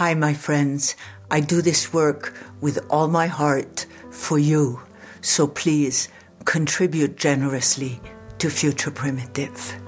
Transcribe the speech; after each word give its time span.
Hi, 0.00 0.14
my 0.14 0.32
friends. 0.32 0.96
I 1.30 1.40
do 1.40 1.60
this 1.60 1.92
work 1.92 2.32
with 2.62 2.78
all 2.88 3.06
my 3.06 3.26
heart 3.26 3.84
for 4.10 4.38
you. 4.38 4.80
So 5.20 5.46
please 5.46 6.08
contribute 6.46 7.18
generously 7.18 8.00
to 8.38 8.48
Future 8.48 8.90
Primitive. 8.90 9.78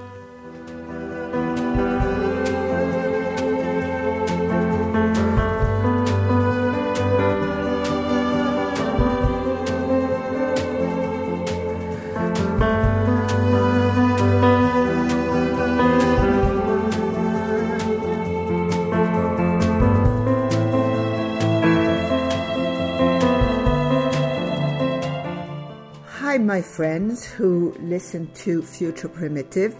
Friends 26.93 27.25
who 27.25 27.75
listen 27.81 28.31
to 28.35 28.61
Future 28.61 29.09
Primitive. 29.09 29.75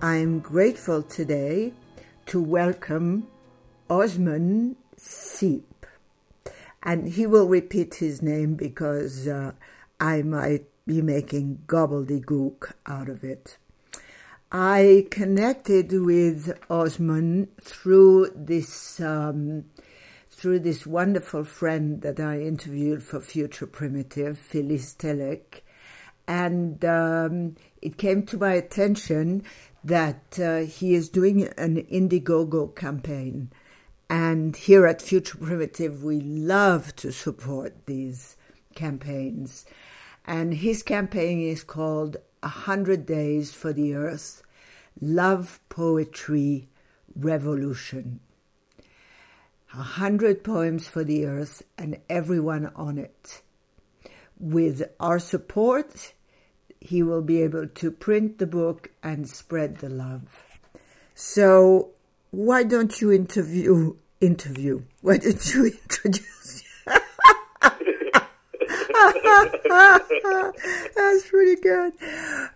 I'm 0.00 0.40
grateful 0.40 1.02
today 1.02 1.74
to 2.24 2.40
welcome 2.40 3.28
Åsmund 3.90 4.76
Seip. 4.96 5.84
And 6.82 7.10
he 7.10 7.26
will 7.26 7.46
repeat 7.46 7.96
his 7.96 8.22
name 8.22 8.54
because 8.54 9.28
uh, 9.28 9.52
I 10.00 10.22
might 10.22 10.64
be 10.86 11.02
making 11.02 11.64
gobbledygook 11.66 12.72
out 12.86 13.10
of 13.10 13.22
it. 13.22 13.58
I 14.50 15.08
connected 15.10 15.92
with 15.92 16.58
Osman 16.70 17.48
through 17.60 18.32
this 18.34 19.00
um, 19.02 19.66
through 20.30 20.60
this 20.60 20.86
wonderful 20.86 21.44
friend 21.44 22.00
that 22.00 22.18
I 22.18 22.40
interviewed 22.40 23.02
for 23.02 23.20
Future 23.20 23.66
Primitive, 23.66 24.38
Phyllis 24.38 24.94
Telek, 24.94 25.60
and 26.26 26.84
um, 26.84 27.56
it 27.80 27.96
came 27.96 28.24
to 28.26 28.38
my 28.38 28.52
attention 28.52 29.44
that 29.84 30.38
uh, 30.38 30.58
he 30.58 30.94
is 30.94 31.08
doing 31.08 31.48
an 31.58 31.82
Indiegogo 31.84 32.74
campaign. 32.74 33.50
And 34.08 34.54
here 34.54 34.86
at 34.86 35.02
Future 35.02 35.38
Primitive, 35.38 36.04
we 36.04 36.20
love 36.20 36.94
to 36.96 37.12
support 37.12 37.86
these 37.86 38.36
campaigns. 38.74 39.64
And 40.24 40.54
his 40.54 40.82
campaign 40.82 41.40
is 41.40 41.64
called 41.64 42.18
A 42.42 42.48
Hundred 42.48 43.06
Days 43.06 43.52
for 43.52 43.72
the 43.72 43.94
Earth 43.94 44.42
Love 45.00 45.60
Poetry 45.68 46.68
Revolution. 47.16 48.20
A 49.74 49.82
hundred 49.82 50.44
poems 50.44 50.86
for 50.86 51.02
the 51.02 51.24
earth 51.24 51.62
and 51.78 51.98
everyone 52.10 52.70
on 52.76 52.98
it. 52.98 53.40
With 54.42 54.82
our 54.98 55.20
support, 55.20 56.14
he 56.80 57.00
will 57.00 57.22
be 57.22 57.42
able 57.42 57.68
to 57.68 57.90
print 57.92 58.38
the 58.38 58.46
book 58.46 58.90
and 59.00 59.28
spread 59.28 59.78
the 59.78 59.88
love. 59.88 60.42
So, 61.14 61.90
why 62.32 62.64
don't 62.64 63.00
you 63.00 63.12
interview 63.12 63.94
interview? 64.20 64.82
Why 65.00 65.18
don't 65.18 65.54
you 65.54 65.66
introduce? 65.82 66.64
That's 70.96 71.28
pretty 71.30 71.60
good. 71.62 71.92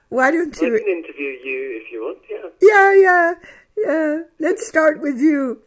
Why 0.09 0.33
don't 0.33 0.61
you? 0.61 0.75
I 0.75 0.79
can 0.81 0.89
interview 0.89 1.31
you 1.45 1.81
if 1.81 1.93
you 1.93 2.03
want. 2.03 2.19
Yeah. 2.29 2.49
Yeah, 2.61 2.95
yeah, 2.95 3.35
yeah. 3.77 4.23
Let's 4.41 4.67
start 4.67 5.01
with 5.01 5.21
you. 5.21 5.63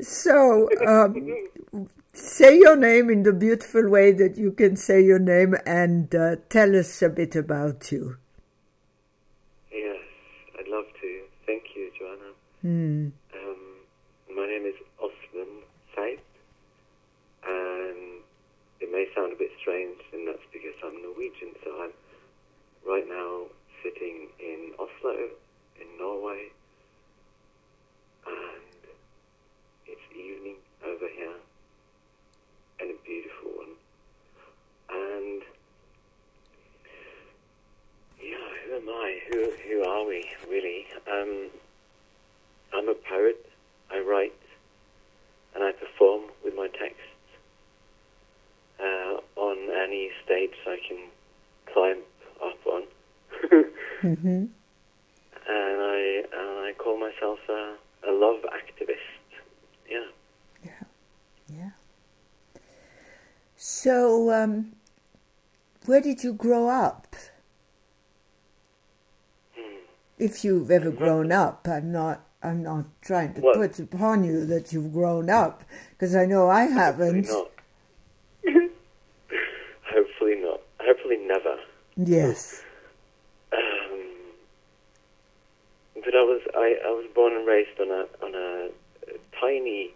So, 0.00 0.68
um, 0.86 1.88
say 2.14 2.58
your 2.58 2.76
name 2.76 3.10
in 3.10 3.22
the 3.22 3.32
beautiful 3.32 3.88
way 3.88 4.12
that 4.12 4.36
you 4.38 4.52
can 4.52 4.76
say 4.76 5.02
your 5.02 5.18
name 5.18 5.54
and 5.66 6.14
uh, 6.14 6.36
tell 6.48 6.74
us 6.76 7.02
a 7.02 7.08
bit 7.08 7.36
about 7.36 7.90
you. 7.92 8.16
Yes, 9.72 9.98
I'd 10.58 10.68
love 10.68 10.86
to. 11.00 11.22
Thank 11.46 11.64
you, 11.76 11.90
Joanna. 11.98 12.30
Hmm. 12.62 13.08
Um, 13.34 14.36
my 14.36 14.46
name 14.46 14.64
is 14.66 14.74
Åsmund 15.02 15.62
Seip, 15.94 16.20
and 17.46 18.22
it 18.80 18.90
may 18.90 19.06
sound 19.14 19.32
a 19.32 19.36
bit 19.36 19.50
strange, 19.60 20.00
and 20.12 20.26
that's 20.26 20.46
because 20.52 20.74
I'm 20.84 21.02
Norwegian. 21.02 21.52
So 21.62 21.70
I'm 21.82 21.92
right 22.86 23.06
now 23.08 23.42
sitting 23.82 24.28
in 24.38 24.72
Oslo, 24.78 25.28
in 25.80 25.86
Norway, 25.98 26.48
and 28.26 28.80
it's 29.86 30.00
evening 30.16 30.56
over 30.86 31.08
here, 31.14 31.36
and 32.80 32.90
a 32.90 32.98
beautiful 33.04 33.50
one. 33.56 33.74
And 34.88 35.42
yeah, 38.86 38.90
who 38.90 38.90
am 38.90 38.96
I? 38.96 39.18
Who 39.28 39.52
who 39.68 39.84
are 39.84 40.06
we 40.06 40.24
really? 40.48 40.86
Um, 41.10 41.50
I'm 42.74 42.88
a 42.88 42.94
poet. 42.94 43.46
I 43.90 44.00
write 44.00 44.32
and 45.54 45.62
I 45.62 45.72
perform 45.72 46.22
with 46.44 46.54
my 46.56 46.66
texts 46.68 47.00
uh, 48.80 49.40
on 49.40 49.56
any 49.84 50.10
stage 50.24 50.50
I 50.66 50.78
can 50.88 50.98
climb 51.72 51.98
up 52.42 52.66
on. 52.66 52.82
Mm-hmm. 54.02 54.28
and 54.28 54.50
I 55.48 56.22
and 56.30 56.58
I 56.66 56.74
call 56.76 56.98
myself 57.00 57.38
a, 57.48 57.76
a 58.06 58.12
love 58.12 58.42
activist. 58.42 58.98
Yeah. 59.90 60.10
Yeah, 60.62 60.70
yeah. 61.48 61.70
So, 63.56 64.30
um, 64.30 64.72
where 65.86 66.02
did 66.02 66.22
you 66.22 66.34
grow 66.34 66.68
up? 66.68 67.16
If 70.18 70.44
you've 70.44 70.70
ever 70.70 70.90
grown 70.90 71.32
up, 71.32 71.66
I'm 71.68 71.90
not. 71.92 72.20
I'm 72.42 72.62
not 72.62 72.84
trying 73.00 73.32
to 73.34 73.40
Well- 73.40 73.54
put 73.54 73.78
upon 73.78 74.22
you 74.24 74.44
that 74.46 74.70
you've 74.72 74.92
grown 74.92 75.30
up, 75.30 75.64
because 75.90 76.14
I 76.14 76.26
know 76.26 76.48
I 76.50 76.64
haven't. 76.64 77.26
Hopefully 77.26 77.50
not. 78.44 78.70
Hopefully 79.94 80.36
not. 80.42 80.60
Hopefully 80.80 81.16
never. 81.26 81.58
Yes. 81.96 82.62
Um, 83.50 83.58
but 85.94 86.14
I 86.14 86.22
was 86.22 86.42
I, 86.54 86.76
I 86.86 86.90
was 86.90 87.06
born 87.14 87.32
and 87.32 87.46
raised 87.46 87.80
on 87.80 87.90
a 87.90 88.06
on 88.24 88.34
a 88.34 88.68
tiny 89.40 89.94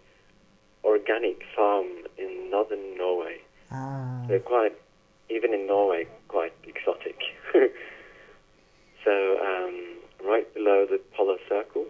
organic 0.83 1.43
farm 1.55 1.85
in 2.17 2.49
northern 2.49 2.97
Norway. 2.97 3.37
Ah. 3.71 4.23
They're 4.27 4.39
quite 4.39 4.75
even 5.29 5.53
in 5.53 5.67
Norway 5.67 6.07
quite 6.29 6.53
exotic. 6.63 7.19
so 9.03 9.37
um, 9.45 9.98
right 10.29 10.53
below 10.53 10.85
the 10.85 10.99
polar 11.17 11.37
circle. 11.49 11.85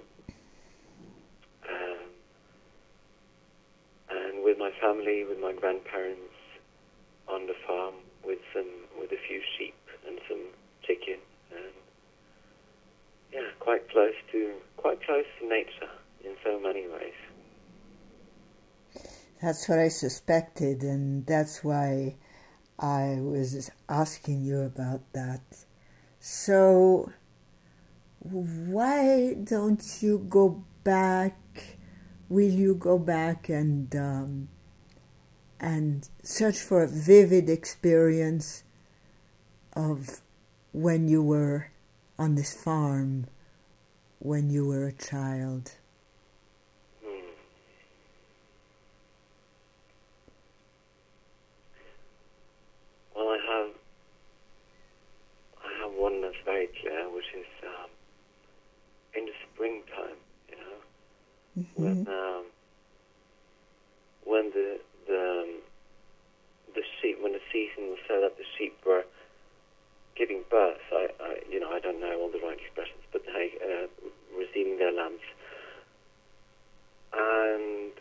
Um, 1.67 2.07
and 4.09 4.43
with 4.43 4.57
my 4.57 4.71
family, 4.81 5.25
with 5.27 5.39
my 5.39 5.51
grandparents 5.51 6.39
on 7.27 7.47
the 7.47 7.53
farm, 7.67 7.95
with 8.25 8.39
some 8.53 8.71
with 8.97 9.11
a 9.11 9.19
few 9.27 9.41
sheep 9.57 9.75
and 10.07 10.19
some 10.27 10.45
chicken, 10.87 11.19
and 11.51 11.73
yeah, 13.33 13.49
quite 13.59 13.89
close 13.89 14.15
to 14.31 14.53
quite 14.77 15.03
close 15.05 15.25
to 15.39 15.47
nature 15.47 15.91
in 16.23 16.35
so 16.43 16.59
many 16.59 16.87
ways. 16.87 17.19
That's 19.41 19.69
what 19.69 19.79
I 19.79 19.89
suspected, 19.89 20.81
and 20.83 21.25
that's 21.25 21.63
why 21.63 22.15
I 22.77 23.19
was 23.21 23.71
asking 23.87 24.43
you 24.43 24.61
about 24.61 25.01
that. 25.13 25.41
So, 26.19 27.11
why 28.19 29.33
don't 29.33 29.83
you 30.01 30.25
go 30.29 30.63
back? 30.83 31.37
Will 32.27 32.49
you 32.49 32.75
go 32.75 32.97
back 32.99 33.49
and 33.49 33.95
um, 33.95 34.49
and 35.59 36.07
search 36.23 36.57
for 36.57 36.83
a 36.83 36.87
vivid 36.87 37.49
experience 37.49 38.63
of 39.73 40.21
when 40.71 41.07
you 41.07 41.23
were 41.23 41.71
on 42.17 42.35
this 42.35 42.53
farm, 42.53 43.27
when 44.19 44.49
you 44.49 44.67
were 44.67 44.87
a 44.87 44.93
child? 44.93 45.73
Hmm. 47.03 47.29
Well, 53.15 53.29
I 53.29 53.39
have 53.51 53.69
I 55.63 55.83
have 55.83 55.93
one 55.93 56.21
that's 56.21 56.35
very 56.45 56.67
clear, 56.81 57.09
which 57.09 57.25
is 57.35 57.47
um, 57.63 57.89
in 59.15 59.25
the 59.25 59.33
springtime. 59.53 60.17
You 60.49 60.57
know, 61.59 61.83
when 61.83 62.07
um, 62.07 62.43
when 64.25 64.51
the 64.51 64.79
the 65.07 65.43
um, 65.43 65.61
the 66.75 66.83
sheep 67.01 67.17
when 67.21 67.33
the 67.33 67.43
season 67.51 67.89
was 67.89 67.99
so 68.07 68.21
that 68.21 68.37
the 68.37 68.45
sheep 68.57 68.77
were 68.85 69.03
giving 70.15 70.43
birth. 70.49 70.83
I, 70.91 71.07
I 71.19 71.39
you 71.49 71.59
know 71.59 71.71
I 71.71 71.79
don't 71.79 71.99
know 71.99 72.19
all 72.19 72.29
the 72.29 72.39
right 72.39 72.57
expressions, 72.59 73.03
but 73.11 73.23
they 73.25 73.53
uh, 73.63 73.87
receiving 74.37 74.77
their 74.77 74.91
lambs, 74.91 75.25
and 77.13 77.91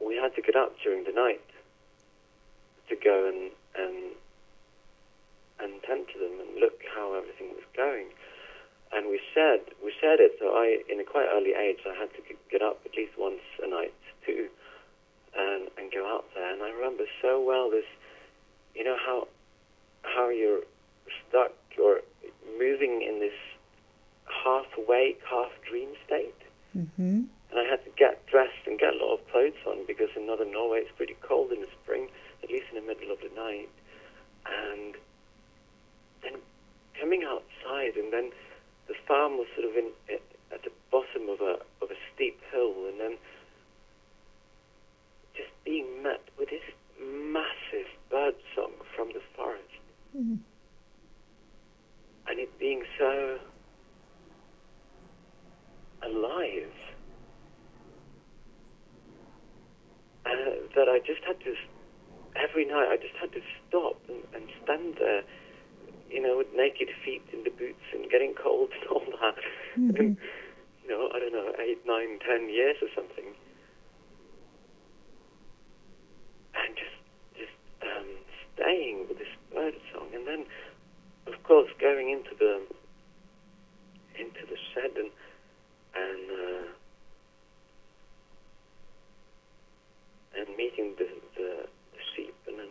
we 0.00 0.16
had 0.16 0.34
to 0.36 0.42
get 0.42 0.56
up 0.56 0.74
during 0.82 1.04
the 1.04 1.12
night 1.12 1.42
to 2.88 2.96
go 2.96 3.28
and 3.28 3.50
and 3.74 4.14
and 5.60 5.82
tend 5.82 6.06
to 6.12 6.18
them 6.18 6.40
and 6.40 6.60
look 6.60 6.80
how 6.94 7.14
everything 7.14 7.48
was 7.54 7.66
going. 7.76 8.06
And 8.94 9.08
we 9.08 9.20
shared 9.32 9.60
we 9.82 9.92
shared 10.00 10.20
it. 10.20 10.36
So 10.38 10.52
I, 10.52 10.82
in 10.90 11.00
a 11.00 11.04
quite 11.04 11.26
early 11.32 11.54
age, 11.54 11.80
I 11.88 11.94
had 11.98 12.12
to 12.14 12.22
get 12.50 12.62
up 12.62 12.80
at 12.84 12.94
least 12.94 13.12
once 13.16 13.40
a 13.62 13.68
night 13.68 13.94
too, 14.26 14.48
and 15.36 15.68
and 15.78 15.90
go 15.90 16.06
out 16.06 16.26
there. 16.34 16.52
And 16.52 16.62
I 16.62 16.70
remember 16.70 17.04
so 17.22 17.40
well 17.40 17.70
this, 17.70 17.88
you 18.74 18.84
know 18.84 18.96
how 18.96 19.28
how 20.02 20.28
you're 20.28 20.60
stuck 21.28 21.52
or 21.82 22.00
moving 22.58 23.02
in 23.02 23.20
this 23.20 23.38
half 24.44 24.66
awake, 24.76 25.20
half 25.28 25.50
dream 25.68 25.90
state. 26.06 26.34
Mm-hmm. 26.76 27.24
And 27.50 27.60
I 27.60 27.64
had 27.64 27.84
to 27.84 27.90
get 27.96 28.26
dressed 28.26 28.66
and 28.66 28.78
get 28.78 28.94
a 28.94 28.96
lot 28.96 29.14
of 29.14 29.28
clothes 29.30 29.60
on 29.66 29.86
because 29.86 30.08
in 30.16 30.26
northern 30.26 30.52
Norway 30.52 30.80
it's 30.80 30.96
pretty 30.96 31.16
cold 31.22 31.52
in 31.52 31.60
the 31.60 31.68
spring, 31.82 32.08
at 32.42 32.50
least 32.50 32.66
in 32.72 32.80
the 32.80 32.86
middle 32.86 33.12
of 33.12 33.20
the 33.20 33.34
night. 33.36 33.68
And 34.46 34.94
then 36.22 36.40
coming 36.98 37.24
outside, 37.24 37.96
and 37.96 38.12
then 38.12 38.32
the 38.88 38.94
farm 39.06 39.38
was 39.38 39.46
sort 39.56 39.68
of 39.70 39.76
in 39.76 39.90
at 40.52 40.62
the 40.64 40.70
bottom 40.90 41.28
of 41.28 41.40
a 41.40 41.60
of 41.82 41.90
a 41.90 41.98
steep 42.14 42.38
hill, 42.52 42.74
and 42.88 43.00
then 43.00 43.16
just 45.34 45.50
being 45.64 46.02
met 46.02 46.20
with 46.38 46.50
this 46.50 46.62
massive 47.00 47.88
bird 48.10 48.34
song 48.54 48.72
from 48.94 49.08
the 49.14 49.22
forest, 49.36 49.80
Mhm. 50.16 50.38
and 52.28 52.38
it 52.38 52.58
being 52.58 52.82
so 52.98 53.38
alive 56.02 56.72
uh, 60.26 60.30
that 60.76 60.88
I 60.88 60.98
just 61.00 61.22
had 61.26 61.38
to 61.40 61.54
every 62.36 62.64
night 62.64 62.88
I 62.88 62.96
just 62.96 63.14
had 63.20 63.32
to 63.32 63.40
stop 63.68 63.96
and, 64.08 64.22
and 64.34 64.48
stand 64.64 64.94
there, 64.98 65.22
you 66.12 66.20
know, 66.20 66.36
with 66.36 66.48
naked 66.54 66.88
feet 67.04 67.22
in 67.32 67.42
the 67.44 67.50
boots 67.50 67.82
and 67.92 68.10
getting 68.10 68.34
cold 68.34 68.70
and 68.72 68.84
all 68.90 69.04
that. 69.20 69.36
And, 69.76 70.16
you 70.84 70.88
know, 70.88 71.08
I 71.14 71.18
don't 71.18 71.32
know, 71.32 71.52
eight, 71.58 71.80
nine, 71.86 72.18
ten 72.20 72.50
years 72.50 72.76
or 72.82 72.88
something. 72.94 73.32
And 76.54 76.76
just 76.76 76.96
just 77.34 77.56
um, 77.82 78.06
staying 78.54 79.06
with 79.08 79.18
this 79.18 79.32
bird 79.52 79.74
song 79.92 80.08
and 80.14 80.26
then 80.26 80.44
of 81.26 81.42
course 81.44 81.70
going 81.80 82.10
into 82.10 82.30
the 82.38 82.60
into 84.18 84.46
the 84.46 84.56
shed 84.74 84.90
and 84.96 85.10
and 85.94 86.30
uh, 86.30 86.68
and 90.38 90.56
meeting 90.56 90.94
the 90.98 91.08
sheep 92.14 92.34
and 92.46 92.58
then 92.58 92.68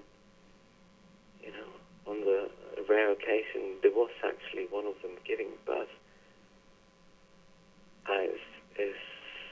you 1.41 1.51
know 1.51 2.11
on 2.11 2.21
the 2.21 2.49
rare 2.91 3.11
occasion 3.11 3.79
there 3.81 3.95
was 3.95 4.11
actually 4.19 4.67
one 4.67 4.85
of 4.85 4.99
them 5.01 5.15
giving 5.23 5.55
birth. 5.65 5.87
Uh, 8.03 8.27
it's, 8.27 8.47
it's 8.75 9.05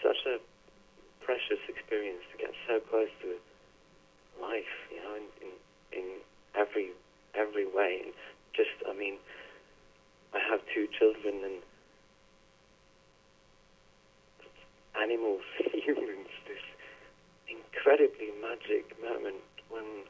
such 0.03 0.19
a 0.27 0.43
precious 1.23 1.63
experience 1.71 2.19
to 2.31 2.37
get 2.37 2.51
so 2.67 2.83
close 2.91 3.07
to 3.23 3.39
life, 4.41 4.75
you 4.91 4.99
know, 4.99 5.15
in, 5.15 5.27
in, 5.39 5.53
in 5.95 6.05
every 6.59 6.91
every 7.35 7.65
way. 7.65 8.01
And 8.03 8.13
just, 8.51 8.75
I 8.83 8.91
mean, 8.91 9.15
I 10.33 10.39
have 10.51 10.59
two 10.73 10.87
children 10.97 11.39
and 11.45 11.59
animals, 14.99 15.45
humans, 15.71 16.27
this 16.43 16.65
incredibly 17.47 18.35
magic 18.41 18.91
moment 18.99 19.39
when 19.69 20.03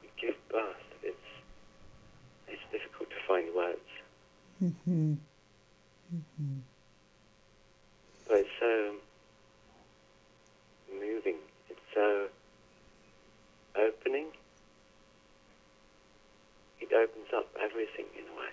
we 0.00 0.08
give 0.20 0.36
birth. 0.48 0.80
It's 1.02 1.28
it's 2.52 2.62
difficult 2.70 3.08
to 3.10 3.16
find 3.26 3.46
words, 3.54 3.90
Mm-hmm. 4.62 5.14
but 8.28 8.38
it's 8.38 8.48
so 8.60 8.94
moving. 10.92 11.36
It's 11.68 11.80
so 11.94 12.28
opening. 13.76 14.26
It 16.80 16.92
opens 16.92 17.26
up 17.34 17.48
everything 17.60 18.06
in 18.16 18.24
a 18.32 18.34
way. 18.38 18.52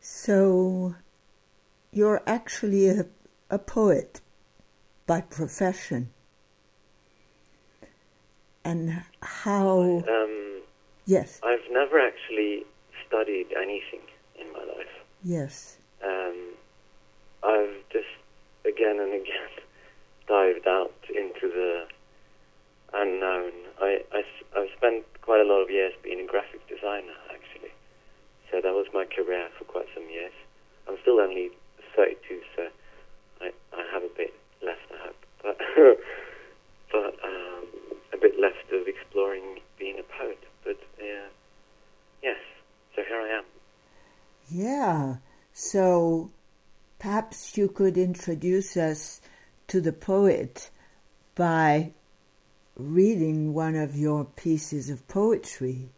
So 0.00 0.94
you're 1.92 2.22
actually 2.26 2.88
a, 2.88 3.06
a 3.50 3.58
poet 3.58 4.20
by 5.12 5.20
profession. 5.20 6.08
And 8.64 9.02
how, 9.20 10.02
Um, 10.08 10.62
yes, 11.04 11.38
I've 11.42 11.68
never 11.70 11.98
actually 12.00 12.64
studied 13.06 13.52
anything 13.52 14.04
in 14.40 14.50
my 14.54 14.64
life. 14.64 14.94
yes, 15.22 15.76
Um, 16.02 16.38
I've 17.42 17.76
just 17.90 18.14
again 18.64 18.98
and 19.00 19.12
again 19.12 19.52
dived 20.34 20.66
out 20.66 20.96
into 21.14 21.46
the 21.58 21.86
unknown. 22.94 23.52
I, 23.88 23.90
I, 24.18 24.24
have 24.58 24.70
spent 24.78 25.04
quite 25.20 25.42
a 25.42 25.48
lot 25.52 25.60
of 25.60 25.68
years 25.70 25.92
being 26.02 26.20
a 26.20 26.26
graphic 26.26 26.66
designer, 26.68 27.18
actually. 27.34 27.72
So 28.50 28.62
that 28.62 28.72
was 28.72 28.86
my 28.94 29.04
career 29.04 29.50
for 29.58 29.64
quite 29.64 29.88
some 29.94 30.08
years. 30.08 30.32
I'm 30.88 30.96
still 31.02 31.20
only 31.20 31.50
32, 31.96 32.40
so 32.56 32.62
I, 33.42 33.52
I 33.76 33.82
have 33.92 34.04
a 34.04 34.14
bit 34.16 34.32
left, 34.64 34.80
I 34.92 35.06
hope. 35.06 35.16
But, 35.42 35.58
but 36.92 37.14
um, 37.24 37.66
a 38.12 38.16
bit 38.20 38.38
left 38.40 38.72
of 38.72 38.86
exploring 38.86 39.60
being 39.78 39.98
a 39.98 40.02
poet. 40.02 40.38
But 40.64 40.78
uh, 41.00 41.28
yes, 42.22 42.38
so 42.94 43.02
here 43.02 43.20
I 43.20 43.38
am. 43.38 43.44
yeah. 44.48 45.16
So 45.54 46.30
perhaps 46.98 47.58
you 47.58 47.68
could 47.68 47.98
introduce 47.98 48.76
us 48.76 49.20
to 49.68 49.80
the 49.80 49.92
poet 49.92 50.70
by 51.34 51.92
reading 52.76 53.52
one 53.52 53.76
of 53.76 53.96
your 53.96 54.24
pieces 54.24 54.88
of 54.88 55.06
poetry. 55.08 55.90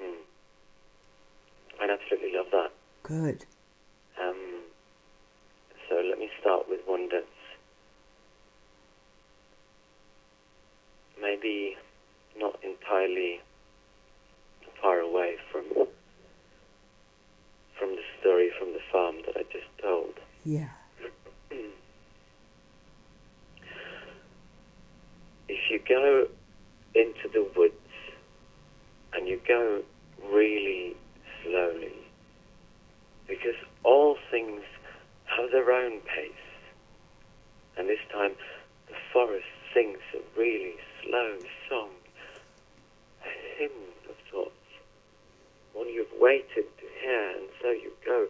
Hmm. 0.00 0.20
I'd 1.80 1.90
absolutely 1.90 2.32
love 2.36 2.46
that. 2.52 2.70
Good. 3.02 3.46
Um, 4.20 4.60
so 5.88 5.94
let 6.08 6.18
me 6.18 6.28
start 6.40 6.68
with 6.68 6.80
one 6.86 7.08
that's 7.10 7.26
maybe 11.40 11.76
not 12.38 12.58
entirely 12.62 13.40
far 14.80 14.98
away 14.98 15.36
from 15.50 15.64
from 17.78 17.90
the 17.90 18.02
story 18.20 18.50
from 18.58 18.72
the 18.72 18.80
farm 18.90 19.16
that 19.26 19.36
I 19.36 19.42
just 19.52 19.66
told. 19.82 20.14
Yeah. 20.44 20.68
If 25.50 25.70
you 25.70 25.80
go 25.88 26.26
into 26.94 27.28
the 27.32 27.48
woods 27.56 27.74
and 29.14 29.26
you 29.26 29.40
go 29.48 29.82
really 30.30 30.94
slowly, 31.42 31.94
because 33.26 33.54
all 33.82 34.16
things 34.30 34.62
have 35.24 35.50
their 35.50 35.72
own 35.72 36.00
pace, 36.00 36.32
and 37.76 37.88
this 37.88 37.98
time 38.12 38.32
the 38.88 38.94
forest 39.12 39.46
sings 39.74 39.98
a 40.14 40.38
really 40.38 40.74
slow 41.02 41.38
song, 41.68 41.90
a 43.24 43.58
hymn 43.58 43.70
of 44.08 44.16
sorts, 44.30 44.52
one 45.72 45.88
you've 45.88 46.12
waited 46.18 46.66
to 46.78 46.86
hear, 47.00 47.30
and 47.36 47.48
so 47.62 47.70
you 47.70 47.92
go 48.04 48.26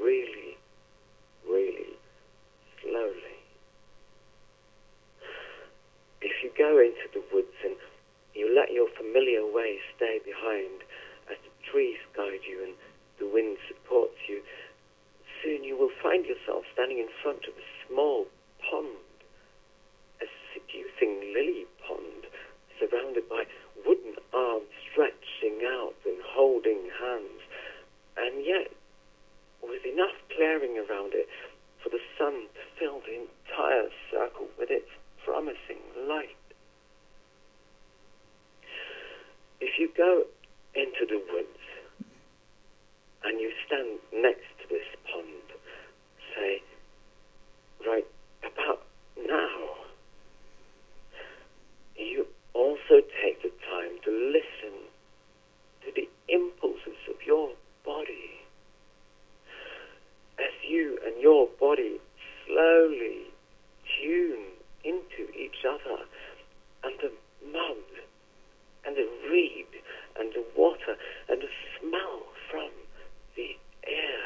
really, 0.00 0.56
really 1.48 1.96
slowly. 2.82 3.38
If 6.20 6.42
you 6.42 6.50
go 6.56 6.78
into 6.78 7.06
the 7.14 7.22
woods 7.32 7.54
and 7.64 7.76
you 8.34 8.54
let 8.54 8.72
your 8.72 8.88
familiar 8.96 9.44
way 9.46 9.78
stay 9.96 10.20
behind 10.24 10.82
as 11.30 11.36
the 11.42 11.70
trees 11.70 11.98
guide 12.16 12.40
you 12.48 12.64
and 12.64 12.74
the 13.18 13.26
wind 13.26 13.58
supports 13.68 14.18
you, 14.28 14.42
soon 15.42 15.64
you 15.64 15.76
will 15.76 15.92
find 16.02 16.26
yourself 16.26 16.64
standing 16.72 16.98
in 16.98 17.08
front 17.22 17.44
of 17.44 17.54
a 17.54 17.66
small 17.86 18.26
pond, 18.70 18.96
a 20.22 20.26
seducing 20.54 21.32
lily 21.32 21.66
pond, 21.88 22.28
surrounded 22.78 23.28
by 23.28 23.44
wooden 23.86 24.14
arms 24.34 24.68
stretching 24.92 25.64
out 25.64 25.96
and 26.04 26.18
holding 26.36 26.90
hands, 27.00 27.40
and 28.16 28.44
yet 28.44 28.68
with 29.62 29.84
enough 29.84 30.14
clearing 30.36 30.76
around 30.78 31.12
it 31.14 31.26
for 31.82 31.88
the 31.88 32.00
sun 32.18 32.46
to 32.54 32.62
fill 32.78 33.00
the 33.00 33.26
entire 33.26 33.88
circle 34.10 34.46
with 34.58 34.70
its 34.70 34.90
promising 35.24 35.80
light. 36.06 36.36
If 39.60 39.78
you 39.78 39.90
go 39.96 40.22
into 40.74 41.06
the 41.08 41.20
woods 41.32 41.58
and 43.24 43.40
you 43.40 43.50
stand 43.66 43.98
next 44.12 44.46
to 44.62 44.68
this 44.68 44.86
pond, 45.10 45.46
say, 46.34 46.62
right 47.86 48.06
about 48.44 48.82
now, 49.26 49.58
you 51.96 52.26
also 52.54 53.02
take 53.22 53.42
the 53.42 53.50
time 53.70 53.98
to 54.04 54.10
listen 54.10 54.78
to 55.84 55.92
the 55.94 56.08
impulses 56.28 56.98
of 57.08 57.16
your 57.26 57.50
body. 57.84 58.40
As 60.38 60.54
you 60.68 60.98
and 61.04 61.20
your 61.20 61.48
body 61.58 61.98
slowly 62.46 63.26
tune 64.00 64.46
into 64.84 65.32
each 65.36 65.64
other 65.68 65.98
and 66.84 66.94
the 67.00 67.12
mud 67.52 67.84
and 68.86 68.96
the 68.96 69.08
reed 69.30 69.66
and 70.18 70.32
the 70.32 70.44
water 70.56 70.96
and 71.28 71.42
the 71.42 71.48
smell 71.78 72.22
from 72.50 72.70
the 73.36 73.56
air. 73.86 74.20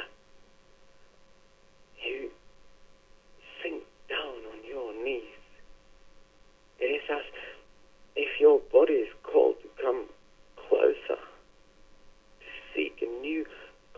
You 2.04 2.30
sink 3.62 3.82
down 4.08 4.36
on 4.52 4.64
your 4.68 4.92
knees. 5.04 5.22
It 6.78 6.84
is 6.86 7.02
as 7.10 7.22
if 8.16 8.40
your 8.40 8.60
body 8.72 8.94
is 8.94 9.12
called 9.22 9.56
to 9.62 9.68
come 9.82 10.06
closer, 10.56 11.20
to 12.40 12.48
seek 12.74 13.02
a 13.02 13.20
new 13.20 13.46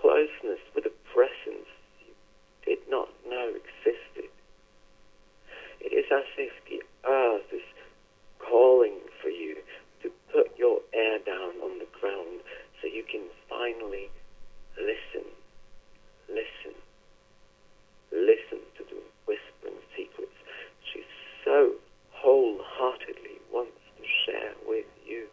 closeness 0.00 0.60
with 0.74 0.86
a 0.86 0.94
presence 1.12 1.68
you 2.00 2.14
did 2.64 2.78
not 2.88 3.08
know 3.28 3.52
existed. 3.54 4.30
It 5.80 5.92
is 5.92 6.06
as 6.12 6.24
if 6.38 6.52
the 6.68 6.82
earth 7.08 7.52
is 7.52 7.66
calling 8.38 9.00
for 9.22 9.28
you 9.28 9.56
to 10.02 10.10
put 10.32 10.58
your 10.58 10.80
air 10.92 11.18
down 11.24 11.56
on 11.62 11.78
the 11.78 11.88
ground 12.00 12.40
so 12.80 12.86
you 12.86 13.04
can 13.10 13.24
finally 13.48 14.10
listen, 14.76 15.26
listen, 16.28 16.76
listen 18.12 18.60
to 18.76 18.84
the 18.84 19.00
whispering 19.26 19.80
secrets 19.96 20.36
she 20.92 21.02
so 21.44 21.72
wholeheartedly 22.12 23.40
wants 23.52 23.78
to 23.96 24.04
share 24.24 24.52
with 24.66 24.86
you. 25.06 25.26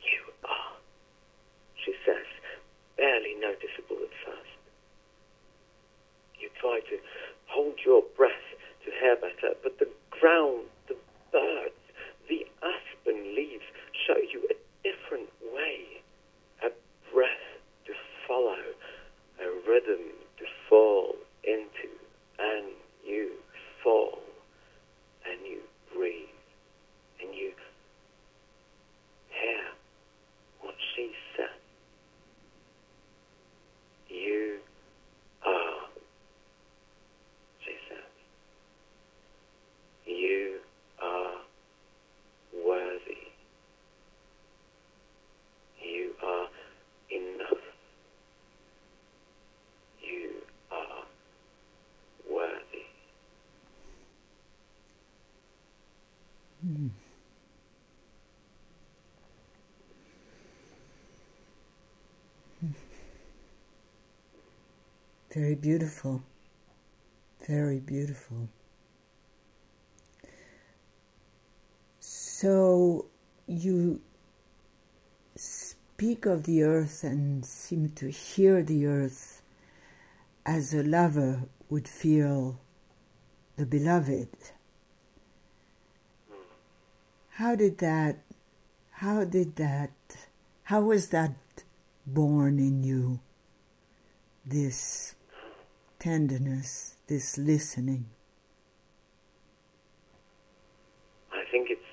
You 0.00 0.22
are, 0.44 0.72
she 1.84 1.92
says, 2.04 2.26
barely 2.96 3.34
noticeable 3.40 4.00
at 4.02 4.14
first. 4.24 4.56
You 6.40 6.48
try 6.60 6.74
to 6.90 6.98
hold 7.46 7.74
your 7.84 8.02
breath 8.16 8.46
to 8.84 8.90
hear 9.00 9.16
better, 9.16 9.54
but 9.62 9.78
the 9.78 9.88
ground, 10.10 10.66
the 10.88 10.96
birds, 11.32 11.74
the 12.28 12.46
aspen 12.62 13.34
leaves 13.34 13.64
show 14.06 14.16
you 14.16 14.46
a 14.50 14.54
different 14.82 15.30
way, 15.54 16.02
a 16.62 16.70
breath 17.12 17.46
to 17.86 17.92
follow, 18.26 18.62
a 19.40 19.48
rhythm 19.68 20.12
to 20.38 20.44
fall 20.68 21.14
into, 21.44 21.88
and 22.38 22.66
you 23.04 23.30
fall, 23.82 24.18
and 25.28 25.40
you 25.46 25.60
breathe, 25.94 26.28
and 27.20 27.34
you 27.34 27.52
hear 29.28 29.64
what 30.60 30.74
she 30.94 31.10
said. 31.36 31.46
You 34.08 34.58
are, 35.44 35.88
she 37.64 37.72
says. 37.88 37.98
You 40.06 40.58
are 41.02 41.34
worthy. 42.66 43.28
You 45.82 46.12
are 46.24 46.46
enough. 47.10 47.64
You 50.00 50.30
are 50.70 51.04
worthy. 52.32 52.86
Very 65.36 65.54
beautiful. 65.54 66.22
Very 67.46 67.78
beautiful. 67.78 68.48
So 72.00 73.04
you 73.46 74.00
speak 75.34 76.24
of 76.24 76.44
the 76.44 76.62
earth 76.62 77.04
and 77.04 77.44
seem 77.44 77.90
to 77.96 78.10
hear 78.10 78.62
the 78.62 78.86
earth 78.86 79.42
as 80.46 80.72
a 80.72 80.82
lover 80.82 81.42
would 81.68 81.86
feel 81.86 82.58
the 83.56 83.66
beloved. 83.66 84.30
How 87.32 87.54
did 87.54 87.76
that, 87.76 88.20
how 88.90 89.24
did 89.24 89.56
that, 89.56 89.90
how 90.62 90.80
was 90.80 91.08
that 91.08 91.36
born 92.06 92.58
in 92.58 92.82
you? 92.82 93.20
This 94.42 95.15
tenderness, 95.98 96.96
this 97.06 97.38
listening. 97.38 98.06
I 101.32 101.44
think 101.50 101.70
it's 101.70 101.90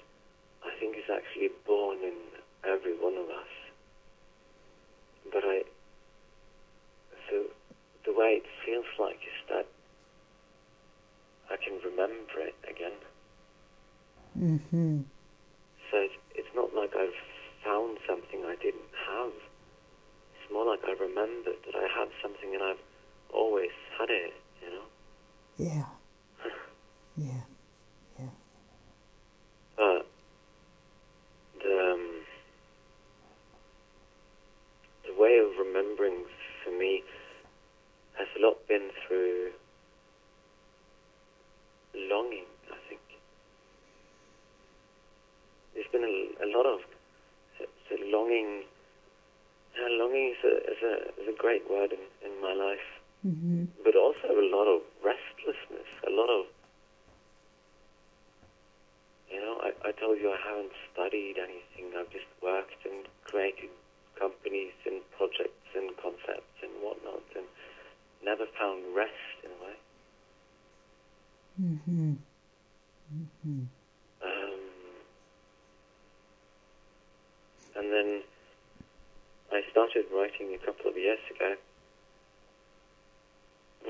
I 0.63 0.71
think 0.79 0.95
it's 0.97 1.09
actually 1.09 1.49
born 1.65 1.97
in 2.03 2.17
every 2.63 2.93
one 2.93 3.15
of 3.15 3.29
us. 3.29 3.53
But 5.31 5.43
I 5.43 5.63
so 7.29 7.45
the 8.05 8.13
way 8.13 8.41
it 8.41 8.45
feels 8.65 8.85
like 8.99 9.19
is 9.23 9.39
that 9.49 9.67
I 11.51 11.57
can 11.57 11.79
remember 11.83 12.39
it 12.39 12.55
again. 12.69 12.97
Mm-hmm. 14.37 15.01
So 15.91 15.97
it's, 15.97 16.15
it's 16.35 16.55
not 16.55 16.73
like 16.73 16.95
I've 16.95 17.13
found 17.63 17.97
something 18.07 18.43
I 18.45 18.55
didn't 18.55 18.91
have. 19.07 19.31
It's 20.35 20.51
more 20.51 20.65
like 20.65 20.81
I 20.85 20.93
remembered 20.99 21.61
that 21.65 21.75
I 21.75 21.87
had 21.87 22.09
something 22.21 22.53
and 22.53 22.63
I've 22.63 22.81
always 23.33 23.71
had 23.97 24.09
it, 24.09 24.33
you 24.61 24.69
know? 24.69 24.85
Yeah. 25.57 25.85
Yeah. 27.15 27.45
Yeah. 28.19 28.25
But 29.77 30.07
the 31.61 31.91
um, 31.93 32.09
the 35.05 35.13
way 35.21 35.37
of 35.37 35.51
remembering 35.63 36.23
for 36.63 36.71
me 36.71 37.03
has 38.17 38.27
a 38.35 38.41
lot 38.41 38.67
been 38.67 38.89
through 39.07 39.51
longing. 42.09 42.45
I 42.71 42.77
think 42.89 43.01
there's 45.75 45.91
been 45.91 46.03
a, 46.03 46.45
a 46.45 46.49
lot 46.57 46.65
of 46.65 46.79
longing. 48.11 48.63
Uh, 49.73 49.89
longing 49.97 50.33
is 50.33 50.43
a, 50.43 50.53
is 50.71 50.81
a 50.83 51.21
is 51.21 51.27
a 51.29 51.37
great 51.37 51.69
word 51.69 51.91
in, 51.91 51.99
in 52.25 52.41
my 52.41 52.53
life, 52.53 52.87
Mm-hmm. 53.23 53.79
but 53.85 53.95
also 53.95 54.35
a 54.35 54.47
lot 54.51 54.67
of 54.67 54.81
restlessness, 54.99 55.87
a 56.05 56.11
lot 56.11 56.27
of 56.27 56.45
you 59.33 59.41
know, 59.41 59.57
I, 59.63 59.89
I 59.89 59.91
told 59.93 60.19
you 60.19 60.29
I 60.29 60.37
haven't 60.47 60.71
studied 60.93 61.35
anything. 61.41 61.97
I've 61.97 62.11
just 62.11 62.29
worked 62.43 62.85
and 62.85 63.07
created 63.25 63.69
companies 64.19 64.73
and 64.85 65.01
projects 65.17 65.73
and 65.75 65.89
concepts 65.97 66.53
and 66.61 66.71
whatnot 66.83 67.25
and 67.35 67.45
never 68.23 68.45
found 68.59 68.95
rest 68.95 69.37
in 69.43 69.49
a 69.49 69.59
way. 69.65 69.77
Mm-hmm. 71.61 72.13
Mm-hmm. 73.09 73.63
Um, 74.21 74.63
and 77.75 77.91
then 77.91 78.21
I 79.51 79.61
started 79.71 80.05
writing 80.13 80.53
a 80.53 80.63
couple 80.63 80.91
of 80.91 80.97
years 80.97 81.19
ago. 81.35 81.55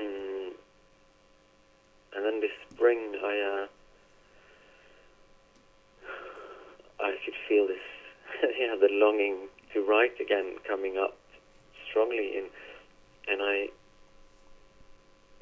Mm, 0.00 0.52
and 2.16 2.24
then 2.24 2.40
this 2.40 2.50
spring 2.72 3.14
I 3.22 3.62
uh, 3.62 3.66
I 7.00 7.16
could 7.24 7.34
feel 7.48 7.66
this, 7.66 7.84
yeah, 8.58 8.76
the 8.80 8.88
longing 8.90 9.48
to 9.72 9.84
write 9.84 10.20
again 10.20 10.53
coming 10.66 10.96
up 10.98 11.16
strongly, 11.88 12.38
and 12.38 12.48
and 13.28 13.42
I 13.42 13.68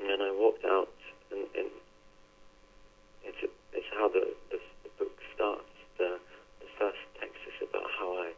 and 0.03 0.23
I 0.23 0.31
walked 0.33 0.65
out, 0.65 0.89
and, 1.31 1.47
and 1.57 1.71
it's 3.25 3.39
a, 3.43 3.49
it's 3.77 3.87
how 3.95 4.09
the, 4.09 4.35
the 4.51 4.59
the 4.85 4.91
book 4.99 5.13
starts. 5.35 5.71
The 5.99 6.19
the 6.61 6.67
first 6.79 6.99
text 7.21 7.39
is 7.47 7.69
about 7.69 7.87
how 7.99 8.13
I 8.19 8.33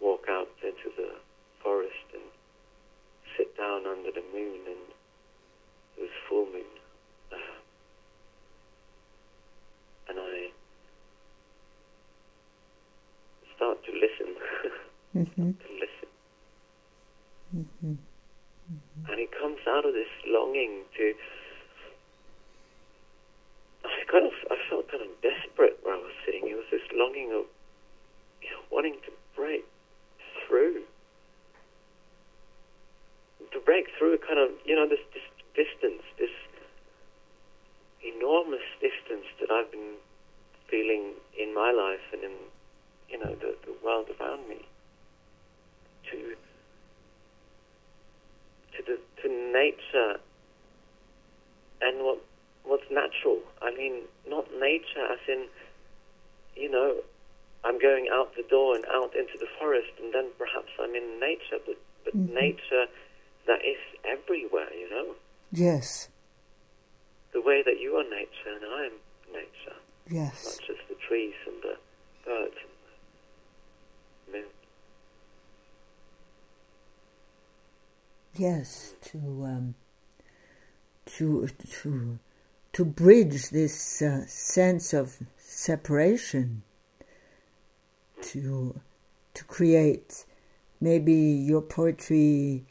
walk 0.00 0.26
out 0.28 0.48
into 0.62 0.90
the 0.96 1.10
forest 1.62 2.06
and 2.14 2.22
sit 3.36 3.56
down 3.56 3.86
under 3.86 4.10
the 4.10 4.22
moon, 4.32 4.60
and 4.66 4.84
it 5.96 6.00
was 6.00 6.10
full 6.28 6.46
moon, 6.46 6.72
uh, 7.32 7.36
and 10.08 10.18
I 10.18 10.50
start 13.56 13.78
to 13.84 13.92
listen, 13.92 14.34
Mm-hmm. 15.16 15.50
to 15.58 15.68
listen, 15.74 16.08
Mm-hmm. 17.50 17.92
Mm-hmm. 17.98 19.10
And 19.10 19.18
it 19.20 19.30
comes 19.34 19.58
out 19.66 19.84
of 19.84 19.92
this 19.92 20.06
longing 20.24 20.82
to. 20.96 21.14
I 23.84 24.04
kind 24.06 24.24
of 24.26 24.32
I 24.52 24.56
felt 24.70 24.88
kind 24.88 25.02
of 25.02 25.08
desperate 25.20 25.80
where 25.82 25.94
I 25.94 25.98
was 25.98 26.12
sitting. 26.24 26.46
It 26.46 26.54
was 26.54 26.66
this 26.70 26.86
longing 26.94 27.32
of 27.34 27.46
you 28.40 28.50
know, 28.54 28.62
wanting 28.70 28.94
to 29.04 29.10
break 29.34 29.64
through, 30.46 30.82
to 33.50 33.58
break 33.66 33.86
through 33.98 34.18
kind 34.18 34.38
of 34.38 34.50
you 34.64 34.76
know 34.76 34.86
this, 34.86 35.02
this 35.12 35.26
distance, 35.58 36.02
this 36.18 36.30
enormous 38.06 38.62
distance 38.80 39.26
that 39.40 39.50
I've 39.50 39.72
been 39.72 39.98
feeling 40.70 41.14
in 41.36 41.52
my 41.52 41.72
life 41.72 42.04
and 42.12 42.22
in 42.22 42.36
you 43.10 43.18
know 43.18 43.34
the, 43.34 43.56
the 43.66 43.74
world 43.90 44.06
around 44.20 44.48
me 44.48 44.62
to 46.10 46.36
to 48.76 48.82
the 48.86 48.98
to 49.22 49.28
nature 49.52 50.20
and 51.80 52.04
what 52.04 52.18
what's 52.64 52.90
natural. 52.90 53.40
I 53.62 53.74
mean, 53.74 54.02
not 54.28 54.46
nature 54.60 55.06
as 55.10 55.18
in 55.28 55.46
you 56.56 56.70
know 56.70 56.96
I'm 57.64 57.78
going 57.78 58.08
out 58.12 58.36
the 58.36 58.44
door 58.48 58.76
and 58.76 58.84
out 58.86 59.14
into 59.16 59.36
the 59.38 59.48
forest, 59.58 59.90
and 60.00 60.14
then 60.14 60.30
perhaps 60.38 60.70
I'm 60.80 60.94
in 60.94 61.18
nature, 61.20 61.58
but 61.66 61.76
but 62.04 62.16
mm-hmm. 62.16 62.34
nature 62.34 62.86
that 63.46 63.60
is 63.64 63.80
everywhere, 64.04 64.72
you 64.72 64.88
know. 64.88 65.14
Yes. 65.50 66.08
The 67.32 67.40
way 67.40 67.62
that 67.64 67.80
you 67.80 67.96
are 67.96 68.04
nature 68.04 68.52
and 68.54 68.64
I 68.64 68.86
am 68.86 68.96
nature. 69.32 69.78
Yes. 70.08 70.44
Not 70.44 70.66
just 70.66 70.88
the 70.88 70.96
trees 71.06 71.34
and 71.46 71.62
the 71.62 71.76
birds 72.24 72.56
Yes, 78.36 78.94
to 79.02 79.18
um, 79.18 79.74
to 81.06 81.48
to 81.82 82.18
to 82.72 82.84
bridge 82.84 83.50
this 83.50 84.00
uh, 84.00 84.24
sense 84.26 84.94
of 84.94 85.18
separation, 85.36 86.62
to 88.22 88.80
to 89.34 89.44
create 89.44 90.24
maybe 90.80 91.12
your 91.12 91.60
poetry 91.60 92.64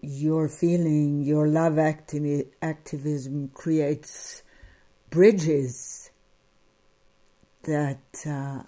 your 0.00 0.48
feeling, 0.48 1.22
your 1.22 1.48
love 1.48 1.74
activi- 1.74 2.48
activism 2.62 3.50
creates 3.54 4.42
bridges 5.10 6.10
that 7.64 8.24
uh, 8.26 8.62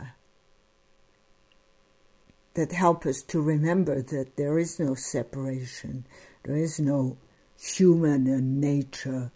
that 2.61 2.73
help 2.73 3.07
us 3.07 3.23
to 3.23 3.40
remember 3.40 4.02
that 4.02 4.37
there 4.37 4.59
is 4.59 4.79
no 4.79 4.95
separation, 4.95 6.07
there 6.43 6.57
is 6.57 6.79
no 6.79 7.17
human 7.59 8.26
and 8.26 8.61
nature, 8.61 9.33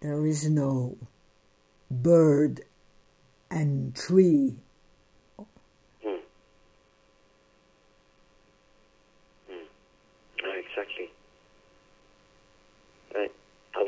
there 0.00 0.26
is 0.26 0.50
no 0.50 0.98
bird 1.90 2.60
and 3.50 3.96
tree. 3.96 4.56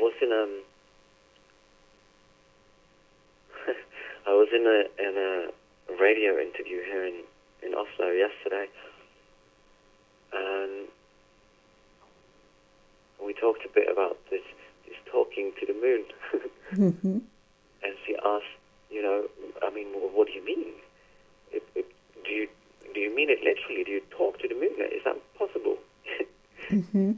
Was 0.01 0.13
in 0.19 0.31
um 0.31 0.63
I 4.25 4.31
was 4.31 4.47
in 4.51 4.65
a 4.65 4.89
in 4.97 5.15
a 5.15 5.51
radio 6.01 6.39
interview 6.39 6.81
here 6.81 7.05
in, 7.05 7.21
in 7.61 7.73
Oslo 7.73 8.07
yesterday 8.07 8.67
and 10.33 10.87
we 13.23 13.33
talked 13.33 13.65
a 13.65 13.69
bit 13.73 13.87
about 13.91 14.17
this 14.29 14.41
this 14.87 14.97
talking 15.11 15.51
to 15.59 15.65
the 15.65 15.73
moon 15.73 16.03
mm-hmm. 16.73 17.17
and 17.83 17.93
she 18.05 18.15
asked 18.25 18.57
you 18.89 19.01
know 19.01 19.25
I 19.61 19.69
mean 19.73 19.87
what 19.93 20.27
do 20.27 20.33
you 20.33 20.45
mean 20.45 20.73
it, 21.51 21.63
it, 21.75 21.85
do 22.25 22.31
you 22.31 22.47
do 22.93 22.99
you 22.99 23.15
mean 23.15 23.29
it 23.29 23.39
literally 23.43 23.83
do 23.83 23.91
you 23.91 24.01
talk 24.11 24.39
to 24.39 24.47
the 24.47 24.55
moon 24.55 24.73
is 24.79 25.03
that 25.05 25.17
possible 25.37 25.77
mm-hmm. 26.69 27.11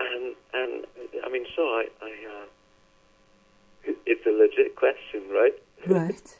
and 0.00 0.34
and 0.52 0.86
I 1.24 1.28
mean, 1.30 1.46
sure, 1.54 1.82
I, 1.82 1.86
I 2.02 2.10
uh, 2.32 3.92
it's 4.06 4.26
a 4.26 4.30
legit 4.30 4.76
question, 4.76 5.28
right? 5.30 5.54
Right. 5.86 6.38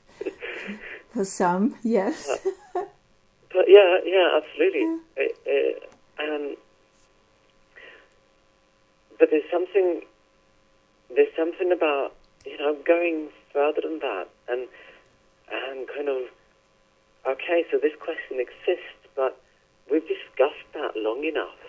For 1.11 1.25
some, 1.25 1.77
yes. 1.83 2.47
But 3.55 3.67
yeah, 3.69 3.99
yeah, 4.05 4.41
absolutely. 4.43 4.81
Yeah. 4.81 4.99
It, 5.17 5.39
it, 5.47 5.93
and 6.19 6.57
but 9.19 9.31
there's 9.31 9.49
something 9.51 10.03
there's 11.15 11.35
something 11.39 11.71
about 11.71 12.13
you 12.45 12.59
know 12.59 12.77
going 12.85 13.29
further 13.53 13.81
than 13.81 14.01
that 14.01 14.27
and 14.49 14.67
and 15.53 15.87
kind 15.89 16.09
of 16.09 16.23
okay, 17.27 17.65
so 17.71 17.79
this 17.79 17.95
question 18.01 18.41
exists, 18.41 18.99
but 19.15 19.41
we've 19.91 20.07
discussed 20.07 20.67
that 20.75 20.97
long 20.97 21.25
enough, 21.25 21.63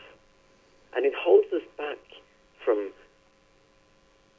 and 0.96 1.06
it 1.06 1.14
holds 1.16 1.54
us 1.54 1.64
back 1.78 2.00
from 2.64 2.92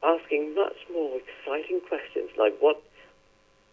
asking 0.03 0.53
much 0.53 0.75
more 0.91 1.17
exciting 1.17 1.79
questions 1.87 2.29
like 2.37 2.53
what 2.59 2.83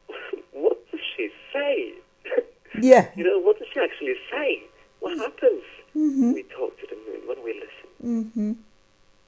what 0.53 0.79
does 0.93 1.01
she 1.17 1.29
say? 1.53 1.93
Yeah. 2.81 3.09
you 3.17 3.25
know, 3.25 3.39
what 3.39 3.59
does 3.59 3.69
she 3.73 3.81
actually 3.81 4.15
say? 4.31 4.63
What 5.01 5.19
happens 5.19 5.63
mm-hmm. 5.97 6.23
when 6.23 6.35
we 6.35 6.43
talk 6.45 6.79
to 6.81 6.87
the 6.89 6.97
moon, 6.97 7.29
when 7.29 7.45
we 7.45 7.55
listen? 7.55 7.89
Mm-hmm. 8.35 8.53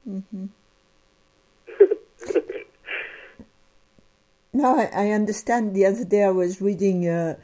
Mm-hmm. 0.09 0.46
no, 4.52 4.78
I, 4.78 4.90
I, 4.92 5.11
understand. 5.11 5.74
The 5.74 5.87
other 5.87 6.04
day 6.04 6.24
I 6.24 6.30
was 6.30 6.61
reading, 6.61 7.09
uh, 7.09 7.37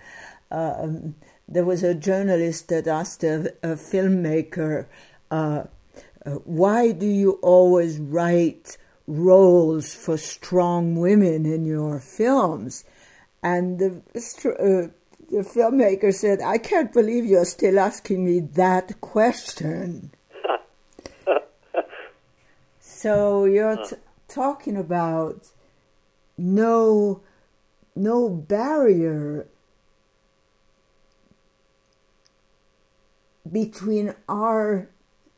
uh, 0.51 0.75
um, 0.79 1.15
there 1.49 1.65
was 1.65 1.83
a 1.83 1.95
journalist 1.95 2.69
that 2.69 2.87
asked 2.87 3.25
a, 3.25 3.55
a 3.63 3.77
filmmaker, 3.77 4.87
uh, 5.31 5.65
uh 6.25 6.31
why 6.45 6.93
do 6.93 7.07
you 7.07 7.33
always 7.43 7.99
write 7.99 8.77
roles 9.07 9.95
for 9.95 10.17
strong 10.17 10.97
women 10.97 11.47
in 11.47 11.67
your 11.67 11.99
films. 11.99 12.85
And 13.43 13.79
the, 13.79 14.01
uh, 14.59 14.93
the 15.33 15.39
filmmaker 15.39 16.15
said, 16.15 16.41
I 16.41 16.59
can't 16.59 16.93
believe 16.93 17.25
you're 17.25 17.45
still 17.45 17.79
asking 17.79 18.25
me 18.25 18.41
that 18.55 19.01
question. 19.01 20.13
so 22.81 23.47
you're 23.47 23.85
t- 23.85 23.97
talking 24.29 24.77
about 24.77 25.49
no 26.39 27.23
no 27.95 28.29
barrier 28.29 29.47
between 33.51 34.15
our 34.29 34.89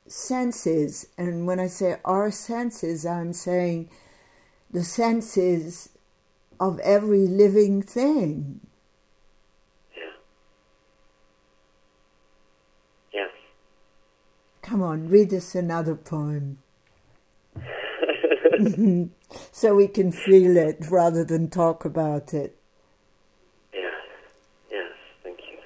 senses. 0.07 1.07
And 1.19 1.47
when 1.47 1.59
I 1.59 1.67
say 1.67 1.99
our 2.05 2.31
senses, 2.31 3.07
I'm 3.07 3.33
saying 3.33 3.91
the 4.71 4.85
senses 4.85 5.89
of 6.61 6.79
every 6.81 7.27
living 7.27 7.83
thing. 7.83 8.61
Yeah. 9.97 10.03
Yes. 13.13 13.31
Come 14.65 14.83
on, 14.83 15.09
read 15.11 15.33
us 15.35 15.55
another 15.55 15.95
poem. 15.95 16.57
so 19.53 19.75
we 19.75 19.87
can 19.87 20.11
feel 20.11 20.57
it 20.57 20.87
rather 20.89 21.23
than 21.23 21.51
talk 21.51 21.85
about 21.85 22.33
it. 22.33 22.57
Yes, 23.75 23.93
yes, 24.71 24.93
thank 25.23 25.39
you. 25.41 25.59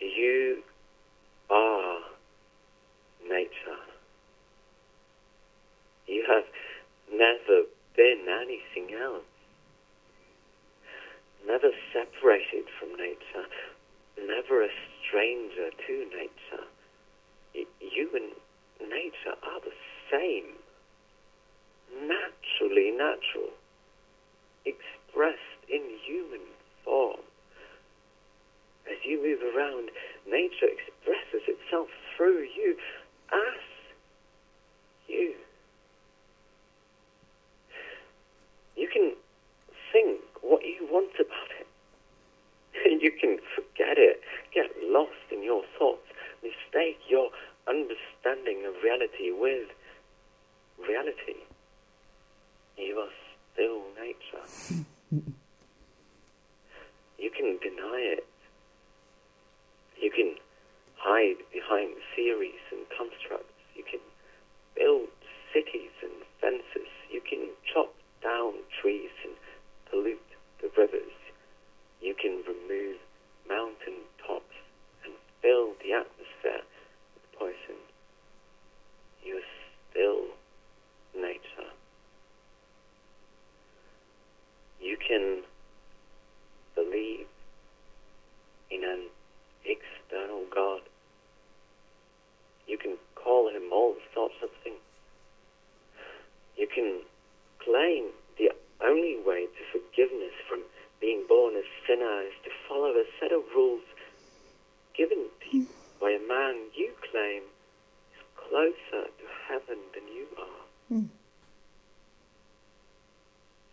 You 0.00 0.62
are 1.50 1.98
nature. 3.28 3.82
You 6.06 6.24
have 6.26 6.44
never 7.12 7.64
been 7.94 8.26
anything 8.30 8.94
else. 8.98 9.24
Never 11.46 11.68
separated 11.92 12.64
from 12.78 12.96
nature, 12.96 13.46
never 14.26 14.62
a 14.64 14.68
stranger 15.06 15.70
to 15.86 15.94
nature. 16.10 16.66
You 17.54 18.10
and 18.14 18.88
nature 18.88 19.36
are 19.42 19.60
the 19.60 19.74
same, 20.10 20.56
naturally 22.06 22.90
natural, 22.90 23.50
expressed 24.64 25.60
in 25.68 25.82
human 26.06 26.46
form. 26.84 27.20
As 28.90 28.98
you 29.04 29.22
move 29.22 29.40
around, 29.54 29.90
nature 30.26 30.66
expresses 30.66 31.48
itself 31.48 31.88
through 32.16 32.46
you 32.56 32.76
as 33.32 33.60
you. 35.08 35.34
you 38.80 38.88
can 38.88 39.12
think 39.92 40.20
what 40.40 40.62
you 40.64 40.88
want 40.90 41.12
about. 41.20 41.49
you 43.00 43.12
can 43.12 43.38
forget 43.54 43.98
it, 43.98 44.20
get 44.54 44.70
lost 44.82 45.10
in 45.30 45.42
your 45.42 45.62
thoughts, 45.78 46.06
mistake 46.42 46.98
your 47.08 47.30
understanding 47.68 48.64
of 48.66 48.74
reality 48.82 49.30
with 49.30 49.68
reality. 50.78 51.44
You 52.76 52.96
are 52.98 53.14
still 53.52 53.82
nature. 54.00 54.44
you 57.18 57.30
can 57.30 57.58
deny 57.62 58.16
it. 58.16 58.26
You 60.00 60.10
can 60.10 60.36
hide 60.96 61.36
behind 61.52 61.94
theories 62.16 62.64
and 62.72 62.80
constructs. 62.96 63.52
You 63.76 63.84
can 63.84 64.00
build 64.74 65.08
cities 65.52 65.92
and 66.02 66.12
fences. 66.40 66.88
You 67.10 67.20
can 67.20 67.48
chop 67.72 67.92
down 68.22 68.54
trees 68.80 69.10
and 69.24 69.34
pollute 69.90 70.20
the 70.62 70.70
rivers. 70.76 71.19
You 72.00 72.14
can 72.14 72.42
remove 72.48 72.96
mountain 73.48 74.00
tops 74.26 74.56
and 75.04 75.12
fill 75.42 75.74
the 75.84 75.92
atmosphere 75.92 76.64
with 77.14 77.38
poison. 77.38 77.76
You 79.22 79.36
are 79.36 79.50
still 79.90 80.22
nature. 81.14 81.70
You 84.80 84.96
can 84.96 85.42
believe 86.74 87.26
in 88.70 88.82
an 88.82 89.08
external 89.64 90.44
God. 90.54 90.80
You 92.66 92.78
can 92.78 92.96
call 93.14 93.50
him 93.50 93.72
all 93.72 93.96
sorts 94.14 94.36
of 94.42 94.48
things. 94.64 94.80
You 96.56 96.66
can 96.66 97.00
claim 97.58 98.08
the 98.38 98.52
only 98.82 99.18
way 99.24 99.46
to 99.46 99.62
forgiveness 99.72 100.32
from 100.48 100.60
being 101.00 101.24
born 101.28 101.54
a 101.56 101.62
sinner 101.86 102.22
is 102.22 102.34
to 102.44 102.50
follow 102.68 102.90
a 102.90 103.04
set 103.20 103.32
of 103.32 103.42
rules 103.54 103.82
given 104.96 105.26
to 105.40 105.56
you 105.56 105.66
by 106.00 106.10
a 106.10 106.20
man 106.28 106.68
you 106.74 106.92
claim 107.10 107.42
is 108.12 108.22
closer 108.36 109.08
to 109.08 109.24
heaven 109.48 109.78
than 109.94 110.06
you 110.08 110.26
are. 110.38 110.96
Mm. 110.96 111.08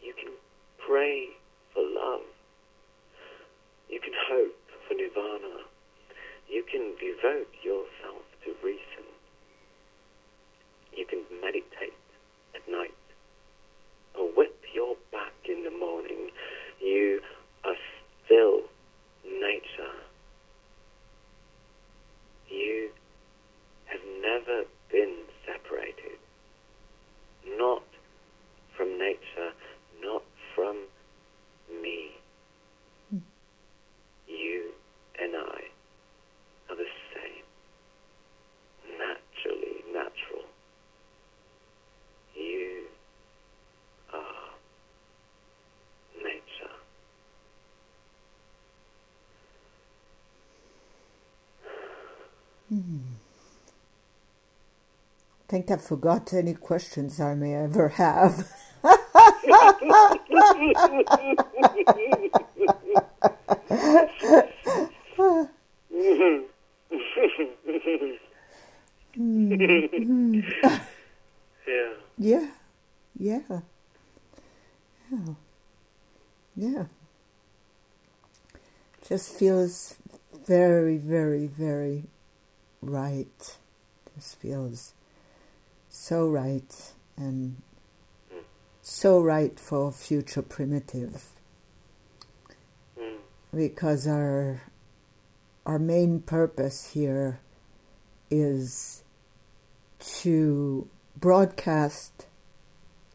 You 0.01 0.13
can 0.13 0.33
pray 0.85 1.27
for 1.73 1.83
love. 1.83 2.21
You 3.89 3.99
can 3.99 4.13
hope 4.29 4.55
for 4.87 4.93
nirvana. 4.93 5.63
You 6.49 6.63
can 6.71 6.93
devote 6.99 7.51
yourself 7.63 8.23
to 8.45 8.53
reason. 8.63 9.05
You 10.95 11.05
can 11.05 11.23
meditate 11.41 11.93
at 12.55 12.67
night 12.71 12.93
or 14.17 14.25
whip 14.35 14.55
your 14.73 14.95
back 15.11 15.33
in 15.45 15.63
the 15.63 15.71
morning. 15.71 16.29
You 16.81 17.21
are 17.65 17.75
still 18.25 18.61
nature. 19.25 19.95
You 22.49 22.89
have 23.85 24.01
never 24.21 24.63
been 24.91 25.15
separated. 25.45 26.19
Not 27.57 27.83
from 28.75 28.97
nature, 28.97 29.51
not 30.01 30.23
from 30.55 30.77
me. 31.81 32.11
You 34.27 34.71
and 35.21 35.35
I 35.35 35.61
are 36.69 36.75
the 36.75 36.91
same. 37.13 37.45
Naturally 38.97 39.83
natural. 39.93 40.45
You 42.35 42.83
are 44.13 44.53
nature. 46.23 46.75
I 55.36 55.36
think 55.47 55.71
I 55.71 55.77
forgot 55.77 56.33
any 56.33 56.53
questions 56.53 57.19
I 57.21 57.33
may 57.35 57.55
ever 57.55 57.89
have. 57.89 58.51
Yeah. 71.65 71.89
Yeah, 72.19 72.47
yeah, 73.19 73.41
yeah, 75.11 75.33
yeah. 76.55 76.85
Just 79.07 79.37
feels 79.37 79.97
very, 80.47 80.97
very, 80.97 81.47
very 81.47 82.05
right. 82.81 83.57
Just 84.15 84.39
feels 84.39 84.93
so 85.99 86.27
right 86.27 86.93
and 87.17 87.59
so 88.83 89.19
right 89.19 89.59
for 89.59 89.91
future 89.91 90.43
primitive 90.43 91.29
Mm. 92.95 93.17
because 93.53 94.07
our 94.07 94.61
our 95.65 95.79
main 95.79 96.21
purpose 96.21 96.91
here 96.93 97.39
is 98.29 99.03
to 99.99 100.87
broadcast 101.15 102.27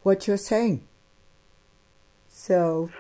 what 0.03 0.27
you're 0.27 0.37
saying. 0.37 0.83
So, 2.29 2.91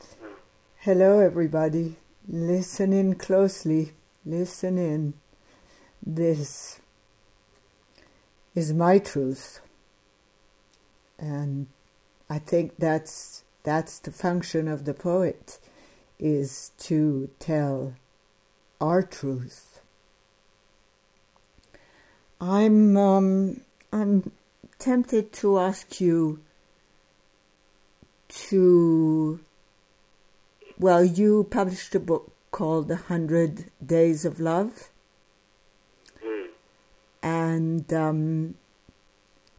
hello 0.80 1.20
everybody. 1.20 1.96
Listen 2.28 2.92
in 2.92 3.14
closely. 3.14 3.92
Listen 4.26 4.76
in. 4.78 5.14
This 6.04 6.79
is 8.54 8.72
my 8.72 8.98
truth. 8.98 9.60
And 11.18 11.66
I 12.28 12.38
think 12.38 12.74
that's 12.78 13.44
that's 13.62 13.98
the 13.98 14.10
function 14.10 14.68
of 14.68 14.84
the 14.84 14.94
poet 14.94 15.58
is 16.18 16.72
to 16.78 17.30
tell 17.38 17.94
our 18.80 19.02
truth. 19.02 19.80
I'm 22.40 22.96
um, 22.96 23.60
I'm 23.92 24.32
tempted 24.78 25.32
to 25.34 25.58
ask 25.58 26.00
you 26.00 26.40
to 28.28 29.40
well, 30.78 31.04
you 31.04 31.46
published 31.50 31.94
a 31.94 32.00
book 32.00 32.32
called 32.50 32.88
The 32.88 32.96
Hundred 32.96 33.70
Days 33.84 34.24
of 34.24 34.40
Love. 34.40 34.89
And 37.22 37.92
um, 37.92 38.54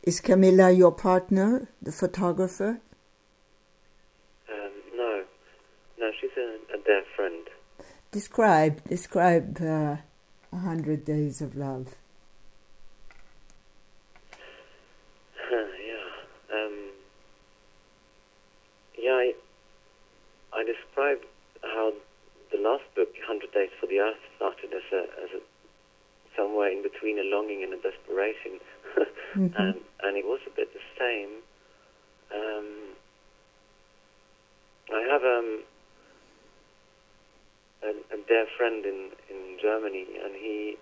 is 0.03 0.19
Camilla 0.19 0.71
your 0.71 0.91
partner, 0.91 1.69
the 1.81 1.91
photographer? 1.91 2.81
Um, 4.51 4.71
no. 4.95 5.23
No, 5.99 6.11
she's 6.19 6.31
a, 6.37 6.57
a 6.73 6.83
dear 6.83 7.03
friend. 7.15 7.47
Describe 8.11 8.83
describe 8.89 9.59
uh, 9.61 9.97
A 10.51 10.57
Hundred 10.57 11.05
Days 11.05 11.41
of 11.41 11.55
Love. 11.55 11.95
yeah. 15.51 16.07
Um, 16.51 16.91
yeah, 18.97 19.11
I, 19.11 19.33
I 20.53 20.63
described 20.63 21.25
how 21.61 21.93
the 22.51 22.57
last 22.57 22.83
book, 22.95 23.13
100 23.27 23.53
Days 23.53 23.69
for 23.79 23.87
the 23.87 23.99
Earth, 23.99 24.19
started 24.35 24.73
as 24.73 24.83
a, 24.91 25.01
as 25.23 25.29
a 25.37 25.41
somewhere 26.35 26.69
in 26.71 26.81
between 26.83 27.19
a 27.19 27.23
longing 27.23 27.63
and 27.63 27.73
a 27.73 27.77
desperation. 27.81 28.59
Mhm. 29.35 29.55
and, 29.55 29.75
and 30.03 30.17
it 30.17 30.25
was 30.25 30.41
a 30.45 30.49
bit 30.49 30.67
the 30.73 30.83
same. 30.99 31.39
Um, 32.35 32.67
I 34.93 35.01
have 35.09 35.23
um, 35.23 35.63
a, 37.81 37.89
a 38.13 38.17
dear 38.27 38.45
friend 38.57 38.85
in, 38.85 39.11
in 39.29 39.57
Germany, 39.61 40.05
and 40.23 40.35
he 40.35 40.75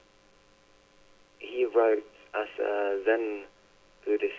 he 1.37 1.65
wrote 1.65 2.03
as 2.33 2.47
a 2.59 3.01
Zen 3.05 3.43
Buddhist, 4.03 4.33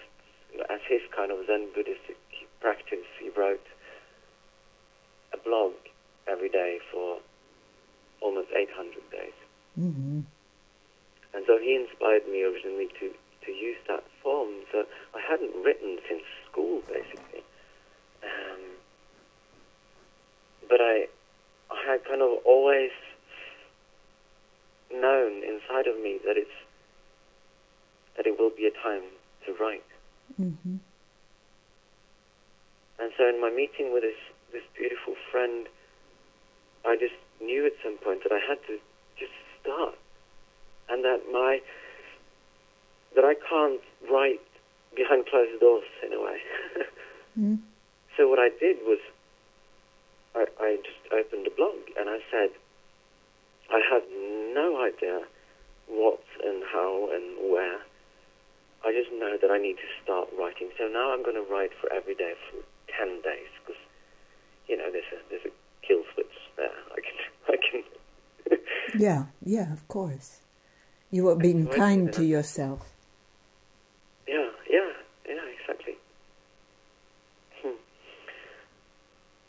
as 0.69 0.81
his 0.89 1.03
kind 1.15 1.31
of 1.31 1.47
Zen 1.47 1.69
Buddhistic 1.75 2.19
practice. 2.61 3.07
He 3.21 3.31
wrote 3.31 3.65
a 5.33 5.39
blog 5.39 5.73
every 6.27 6.49
day 6.49 6.79
for 6.91 7.19
almost 8.21 8.49
800 8.55 8.95
days. 9.11 9.39
hmm 9.77 10.21
And 11.35 11.45
so 11.47 11.59
he 11.59 11.75
inspired 11.77 12.27
me 12.27 12.43
originally 12.43 12.89
to, 13.01 13.11
to 13.47 13.53
use 13.53 13.79
that 13.89 14.05
form. 14.23 14.51
So 14.73 14.85
I 15.15 15.21
hadn't 15.21 15.55
written 15.65 15.99
since 16.09 16.23
school, 16.51 16.83
basically. 16.89 17.43
Um, 18.23 18.61
but 20.69 20.81
I, 20.81 21.07
I 21.71 21.79
had 21.87 22.05
kind 22.05 22.23
of 22.23 22.39
always 22.45 22.91
known 24.93 25.43
inside 25.45 25.87
of 25.87 25.97
me 26.03 26.19
that 26.27 26.37
it's 26.37 26.51
that 28.17 28.27
it 28.27 28.39
will 28.39 28.51
be 28.51 28.67
a 28.67 28.75
time 28.83 29.05
to 29.47 29.55
write. 29.63 29.87
hmm 30.37 30.77
And 32.99 33.13
so 33.17 33.29
in 33.29 33.41
my 33.41 33.51
meeting 33.51 33.93
with 33.93 34.03
this 34.03 34.19
this 34.53 34.63
beautiful 34.77 35.15
friend, 35.31 35.69
I 36.85 36.97
just 36.97 37.15
knew 37.41 37.65
at 37.67 37.73
some 37.83 37.97
point 37.99 38.23
that 38.25 38.33
I 38.33 38.41
had 38.47 38.59
to 38.67 38.79
just 39.17 39.33
start, 39.63 39.95
and 40.91 41.05
that 41.05 41.21
my 41.33 41.61
that 43.17 43.25
I 43.25 43.35
can't 43.35 43.81
write 44.11 44.41
behind 44.95 45.27
closed 45.27 45.61
doors 45.61 45.85
in 46.05 46.13
a 46.13 46.21
way. 46.21 46.39
Mm. 47.39 47.61
So 48.17 48.29
what 48.29 48.41
I 48.41 48.51
did 48.59 48.79
was 48.83 48.99
I, 50.35 50.47
I 50.61 50.77
just 50.83 50.99
opened 51.13 51.47
a 51.47 51.55
blog 51.55 51.79
and 51.97 52.09
I 52.11 52.19
said 52.31 52.51
I 53.71 53.81
have 53.91 54.03
no 54.53 54.83
idea 54.83 55.23
what 55.87 56.23
and 56.45 56.63
how 56.73 57.09
and 57.13 57.53
where. 57.53 57.79
I 58.85 58.93
just 58.93 59.13
know 59.13 59.37
that 59.41 59.51
I 59.51 59.59
need 59.59 59.77
to 59.77 59.89
start 60.03 60.29
writing. 60.39 60.71
So 60.79 60.89
now 60.89 61.13
I'm 61.13 61.23
going 61.23 61.37
to 61.37 61.47
write 61.53 61.71
for 61.81 61.93
every 61.93 62.15
day 62.15 62.35
for 62.51 62.59
ten 62.91 63.23
days 63.23 63.51
because 63.63 63.81
you 64.67 64.77
know 64.77 64.91
there's 64.91 65.11
a 65.13 65.19
there's 65.31 65.47
a 65.47 65.87
kill 65.87 66.03
switch 66.15 66.35
there. 66.57 66.75
I 66.91 67.01
can 67.01 67.17
I 67.49 67.57
can. 67.57 67.83
Yeah, 68.99 69.25
yeah, 69.45 69.73
of 69.73 69.87
course. 69.87 70.41
You 71.11 71.25
were 71.25 71.35
being 71.35 71.67
kind 71.67 72.13
to 72.13 72.25
yourself. 72.25 72.87
Yeah, 74.29 74.47
yeah, 74.71 74.91
yeah, 75.27 75.43
exactly. 75.59 75.95
Hmm. 77.63 77.75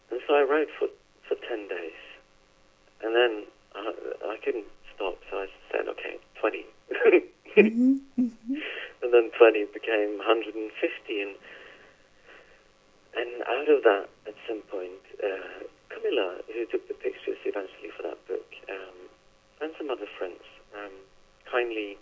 And 0.10 0.22
so 0.28 0.34
I 0.34 0.42
wrote 0.42 0.70
for, 0.80 0.88
for 1.28 1.36
10 1.48 1.68
days. 1.68 2.02
And 3.04 3.16
then 3.16 3.44
I, 3.76 3.94
I 4.26 4.38
couldn't 4.44 4.66
stop, 4.96 5.20
so 5.30 5.38
I 5.38 5.48
said, 5.72 5.88
okay, 5.88 6.18
20. 6.40 6.66
hmm 7.56 7.98
and 8.18 9.14
then 9.14 9.30
20 9.38 9.66
became 9.74 10.18
150. 10.18 11.22
And, 11.22 11.36
and 13.18 13.44
out 13.44 13.70
of 13.70 13.84
that, 13.84 14.10
at 14.28 14.36
some 14.48 14.62
point, 14.72 15.02
uh, 15.24 15.66
Camilla, 15.90 16.42
who 16.54 16.66
took 16.66 16.88
the 16.88 16.96
pictures 16.96 17.38
eventually 17.46 17.90
for 17.96 18.04
that 18.04 18.18
book, 18.28 18.50
um, 18.70 18.98
and 19.62 19.74
some 19.78 19.90
other 19.92 20.08
friends, 20.18 20.42
um, 20.74 20.92
kindly 21.52 21.98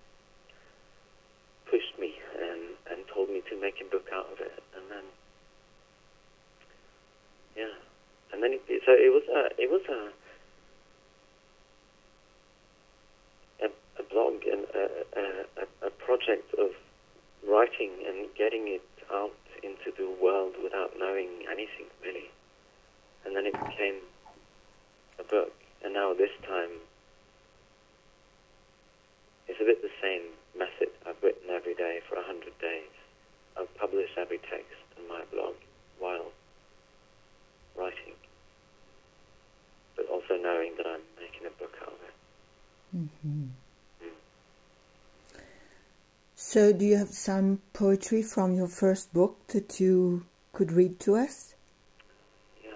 pushed 1.70 1.98
me 2.00 2.14
and, 2.40 2.62
and 2.92 3.06
told 3.14 3.30
me 3.30 3.42
to 3.50 3.60
make 3.60 3.76
a 3.82 3.90
book 3.90 4.08
out 4.14 4.28
of 4.32 4.40
it. 4.40 4.64
And 4.76 4.86
then, 4.90 5.06
yeah, 7.58 7.76
and 8.34 8.44
then 8.44 8.54
it, 8.54 8.62
so 8.86 8.92
it 8.94 9.12
was 9.14 9.26
a 9.30 9.42
it 9.62 9.70
was 9.70 9.82
a 9.90 10.02
a, 13.66 13.70
a 14.00 14.04
blog 14.10 14.42
and 14.46 14.66
a, 14.76 14.86
a, 15.20 15.26
a- 15.64 15.88
a 15.88 15.92
project 15.92 16.54
of 16.60 16.72
writing 17.48 17.92
and 18.08 18.28
getting 18.38 18.68
it 18.68 18.84
out 19.12 19.36
into 19.64 19.92
the 19.98 20.08
world 20.22 20.54
without 20.64 20.92
knowing 21.00 21.46
anything 21.52 21.88
really. 22.04 22.30
And 23.26 23.36
then 23.36 23.46
it 23.46 23.56
became 23.60 24.00
a 25.20 25.24
book. 25.24 25.52
And 25.84 25.94
now 25.94 26.14
this 26.14 26.32
time 26.48 26.84
it's 29.50 29.60
a 29.60 29.66
bit 29.66 29.82
the 29.82 29.90
same 30.02 30.22
method. 30.58 30.90
I've 31.06 31.22
written 31.22 31.50
every 31.50 31.74
day 31.74 32.00
for 32.08 32.16
a 32.16 32.24
hundred 32.24 32.58
days. 32.60 32.94
I've 33.60 33.74
published 33.76 34.18
every 34.18 34.38
text 34.38 34.78
in 34.98 35.08
my 35.10 35.24
blog 35.34 35.56
while 36.00 36.32
writing. 37.76 38.16
But 39.96 40.08
also 40.08 40.38
knowing 40.38 40.74
that 40.78 40.86
I'm 40.88 41.02
making 41.20 41.48
a 41.48 41.54
book 41.60 41.76
out 41.82 41.94
of 41.94 42.02
it. 42.08 42.16
hmm 43.22 43.48
So, 46.36 46.72
do 46.72 46.86
you 46.86 46.98
have 46.98 47.10
some 47.10 47.62
poetry 47.74 48.22
from 48.24 48.56
your 48.56 48.68
first 48.70 49.12
book 49.14 49.36
that 49.48 49.80
you 49.80 50.26
could 50.54 50.72
read 50.72 51.00
to 51.02 51.16
us? 51.16 51.54
Yeah. 52.64 52.72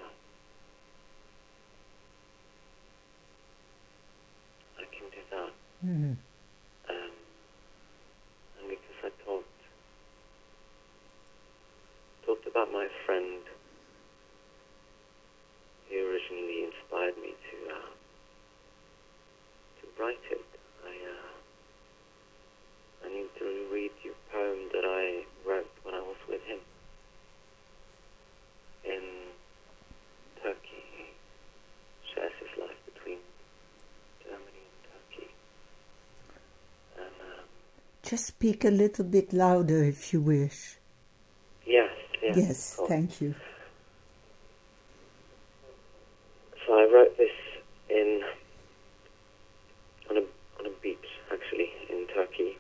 I 4.78 4.84
can 4.94 5.10
do 5.10 5.22
that. 5.32 5.52
Mm. 5.86 6.18
Um, 6.90 7.12
and 8.60 8.70
because 8.70 9.00
I 9.04 9.10
talked 9.26 9.48
talked 12.26 12.48
about 12.48 12.72
my 12.72 12.88
friend 13.06 13.42
who 15.90 15.96
originally 15.96 16.66
inspired 16.66 17.18
me 17.18 17.32
to 17.50 17.58
uh, 17.74 17.92
to 19.82 19.88
write 20.02 20.26
it, 20.32 20.46
I 20.86 20.94
uh, 21.10 21.30
I 23.06 23.10
need 23.10 23.30
to 23.40 23.46
read 23.72 23.92
you 24.04 24.12
a 24.12 24.32
poem 24.34 24.60
that 24.74 24.86
I 24.86 25.26
wrote 25.48 25.70
when 25.84 25.94
I 25.96 26.00
was 26.00 26.18
with 26.30 26.42
him 26.44 26.60
in 28.86 29.04
Turkey. 30.42 30.84
He 30.98 31.06
shares 32.14 32.32
his 32.40 32.50
life 32.60 32.78
between 32.86 33.20
Germany 34.24 34.64
and 34.64 34.80
Turkey. 34.92 35.30
And 36.98 37.16
um, 37.40 37.46
Just 38.04 38.33
speak 38.44 38.66
a 38.66 38.70
little 38.70 39.06
bit 39.06 39.32
louder 39.32 39.86
if 39.86 40.12
you 40.12 40.20
wish. 40.20 40.76
yes, 41.66 41.90
yes, 42.22 42.36
Yes, 42.36 42.80
thank 42.90 43.22
you. 43.22 43.34
So 46.68 46.74
I 46.74 46.94
wrote 46.94 47.18
this 47.18 47.32
in 47.90 48.22
on 50.10 50.18
a 50.18 50.24
on 50.60 50.66
a 50.66 50.76
beach 50.82 51.08
actually 51.32 51.70
in 51.90 52.06
Turkey, 52.14 52.58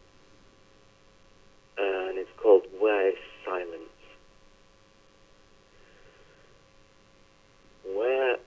uh, 1.77 2.07
and 2.07 2.17
it's 2.17 2.31
called 2.37 2.63
"Where 2.79 3.09
Is 3.09 3.15
Silence." 3.43 3.97
Where 7.93 8.37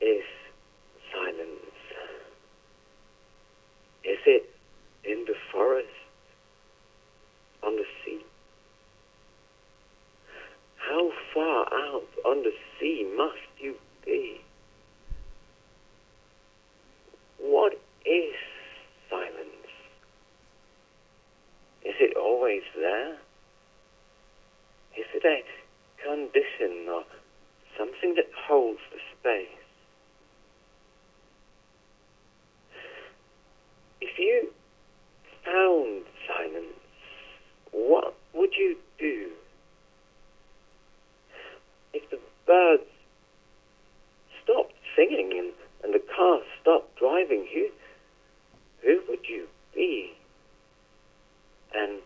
is 0.00 0.24
silence? 1.12 1.76
Is 4.02 4.18
it 4.26 4.50
in 5.04 5.24
the 5.28 5.36
forest, 5.52 5.88
on 7.62 7.76
the 7.76 7.84
sea? 8.04 8.20
How 10.76 11.10
far 11.32 11.66
the 12.42 12.52
sea 12.78 13.10
must 13.16 13.36
you 13.58 13.74
be? 14.04 14.40
What 17.38 17.74
is 18.04 18.34
silence? 19.10 19.70
Is 21.84 21.94
it 22.00 22.16
always 22.16 22.62
there? 22.76 23.14
Is 24.96 25.06
it 25.14 25.24
a 25.24 25.42
condition 26.04 26.88
or 26.88 27.04
something 27.78 28.14
that 28.16 28.30
holds 28.46 28.80
the 28.92 28.98
space? 29.18 29.48
If 34.00 34.18
you 34.18 34.52
found 35.44 36.04
silence, 36.26 36.76
what 37.72 38.14
would 38.34 38.50
you 38.56 38.76
do? 38.98 39.30
If 41.94 42.08
the 42.10 42.18
birds 42.46 42.82
stopped 44.42 44.74
singing 44.96 45.32
and, 45.38 45.52
and 45.84 45.94
the 45.94 46.04
car 46.14 46.40
stopped 46.60 46.98
driving, 46.98 47.46
who, 47.52 47.68
who 48.82 49.00
would 49.08 49.26
you 49.28 49.46
be? 49.74 50.12
And 51.74 52.00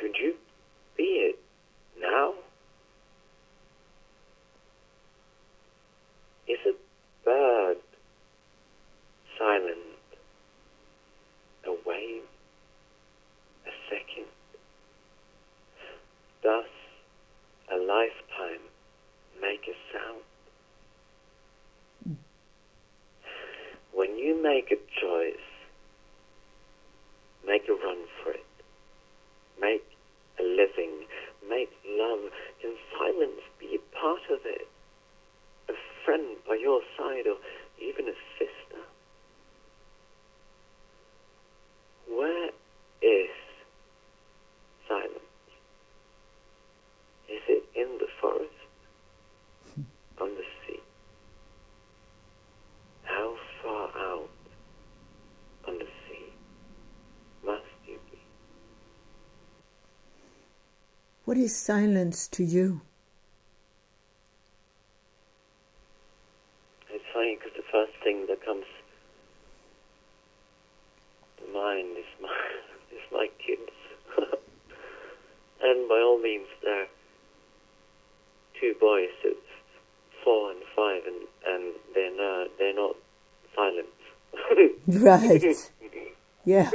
could 0.00 0.16
you 0.20 0.34
be 0.96 1.02
it 1.02 1.38
now? 2.00 2.34
Is 6.48 6.58
a 6.66 6.74
bird 7.24 7.76
silent? 9.38 9.78
A 11.66 11.72
wave? 11.86 12.22
A 13.66 13.70
second? 13.88 14.26
Does 16.42 16.64
a 17.90 17.92
lifetime 17.92 18.62
make 19.40 19.66
a 19.68 19.74
sound? 19.92 20.22
When 23.92 24.16
you 24.16 24.40
make 24.40 24.70
a 24.70 24.76
choice, 24.76 25.34
make 27.46 27.68
a 27.68 27.72
run 27.72 27.98
for 28.22 28.30
it. 28.32 28.44
Make 29.60 29.84
a 30.38 30.42
living. 30.42 31.06
Make 31.48 31.70
love. 31.86 32.30
Can 32.60 32.74
silence 32.98 33.40
be 33.58 33.76
a 33.76 33.96
part 33.96 34.20
of 34.30 34.40
it? 34.44 34.68
A 35.68 35.74
friend 36.04 36.36
by 36.46 36.54
your 36.54 36.80
side 36.96 37.26
or 37.26 37.36
even 37.82 38.06
a 38.08 38.14
sister? 38.38 38.82
Where 42.08 42.50
is 43.02 43.30
silence? 44.88 45.18
Is 47.28 47.42
it 47.48 47.64
in 47.74 47.98
the 47.98 48.08
forest? 48.20 48.50
On 50.20 50.28
the 50.34 50.42
sea? 50.66 50.80
How 53.04 53.34
far 53.62 53.88
out 53.96 54.28
on 55.66 55.78
the 55.78 55.86
sea 55.86 56.32
must 57.44 57.62
you 57.86 57.98
be? 58.10 58.18
What 61.30 61.38
is 61.38 61.54
silence 61.54 62.26
to 62.26 62.42
you? 62.42 62.80
It's 66.92 67.04
funny 67.14 67.38
because 67.38 67.52
the 67.56 67.62
first 67.70 67.92
thing 68.02 68.26
that 68.26 68.44
comes 68.44 68.64
to 71.38 71.44
mind 71.54 71.96
is 71.96 72.04
my 72.20 72.36
is 72.90 73.12
my 73.12 73.28
kids, 73.38 73.70
and 75.62 75.88
by 75.88 76.00
all 76.04 76.18
means, 76.20 76.48
they're 76.64 76.88
two 78.60 78.74
boys. 78.80 79.10
It's 79.22 79.38
four 80.24 80.50
and 80.50 80.62
five, 80.74 81.02
and 81.06 81.28
and 81.46 81.74
they're 81.94 82.16
not 82.16 82.48
they're 82.58 82.74
not 82.74 82.96
silent. 83.54 83.86
Right. 84.88 85.70
Yeah. 86.44 86.70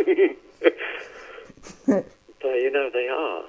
but 1.87 2.05
you 2.63 2.71
know 2.71 2.89
they 2.93 3.09
are. 3.09 3.43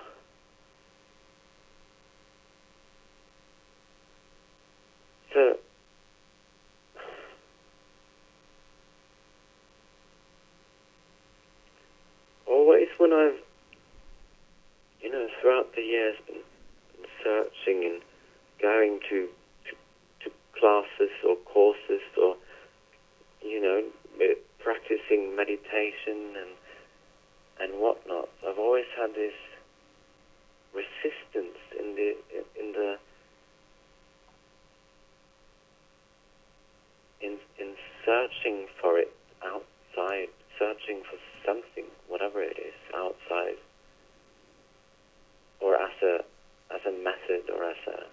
So 5.37 5.59
always 12.47 12.89
when 12.97 13.13
I've 13.13 13.37
you 15.03 15.11
know 15.13 15.29
throughout 15.39 15.75
the 15.75 15.83
years 15.83 16.17
been, 16.27 16.41
been 16.97 17.11
searching 17.23 17.85
and 17.85 18.03
going 18.63 19.01
to, 19.11 19.29
to 19.69 19.77
to 20.25 20.31
classes 20.59 21.13
or 21.29 21.37
courses 21.45 22.01
or 22.17 22.37
you 23.43 23.61
know 23.61 23.85
me- 24.19 24.37
practicing 24.59 25.37
meditation 25.37 26.33
and 26.41 26.51
and 27.61 27.79
whatnot. 27.79 28.31
I've 28.49 28.59
always 28.59 28.87
had 28.99 29.15
this 29.15 29.35
resistance 30.73 31.59
in 31.79 31.95
the 31.95 32.17
in 32.59 32.73
the 32.73 32.97
in 37.21 37.39
in 37.59 37.75
searching 38.47 38.67
for 38.81 38.99
it 38.99 39.13
outside, 39.45 40.29
searching 40.59 41.03
for 41.11 41.19
something, 41.45 41.85
whatever 42.09 42.41
it 42.43 42.57
is, 42.59 42.75
outside, 42.95 43.57
or 45.61 45.75
as 45.75 45.91
a 46.03 46.25
as 46.75 46.81
a 46.87 46.93
method 47.03 47.49
or 47.55 47.65
as 47.65 47.77
a 47.89 48.07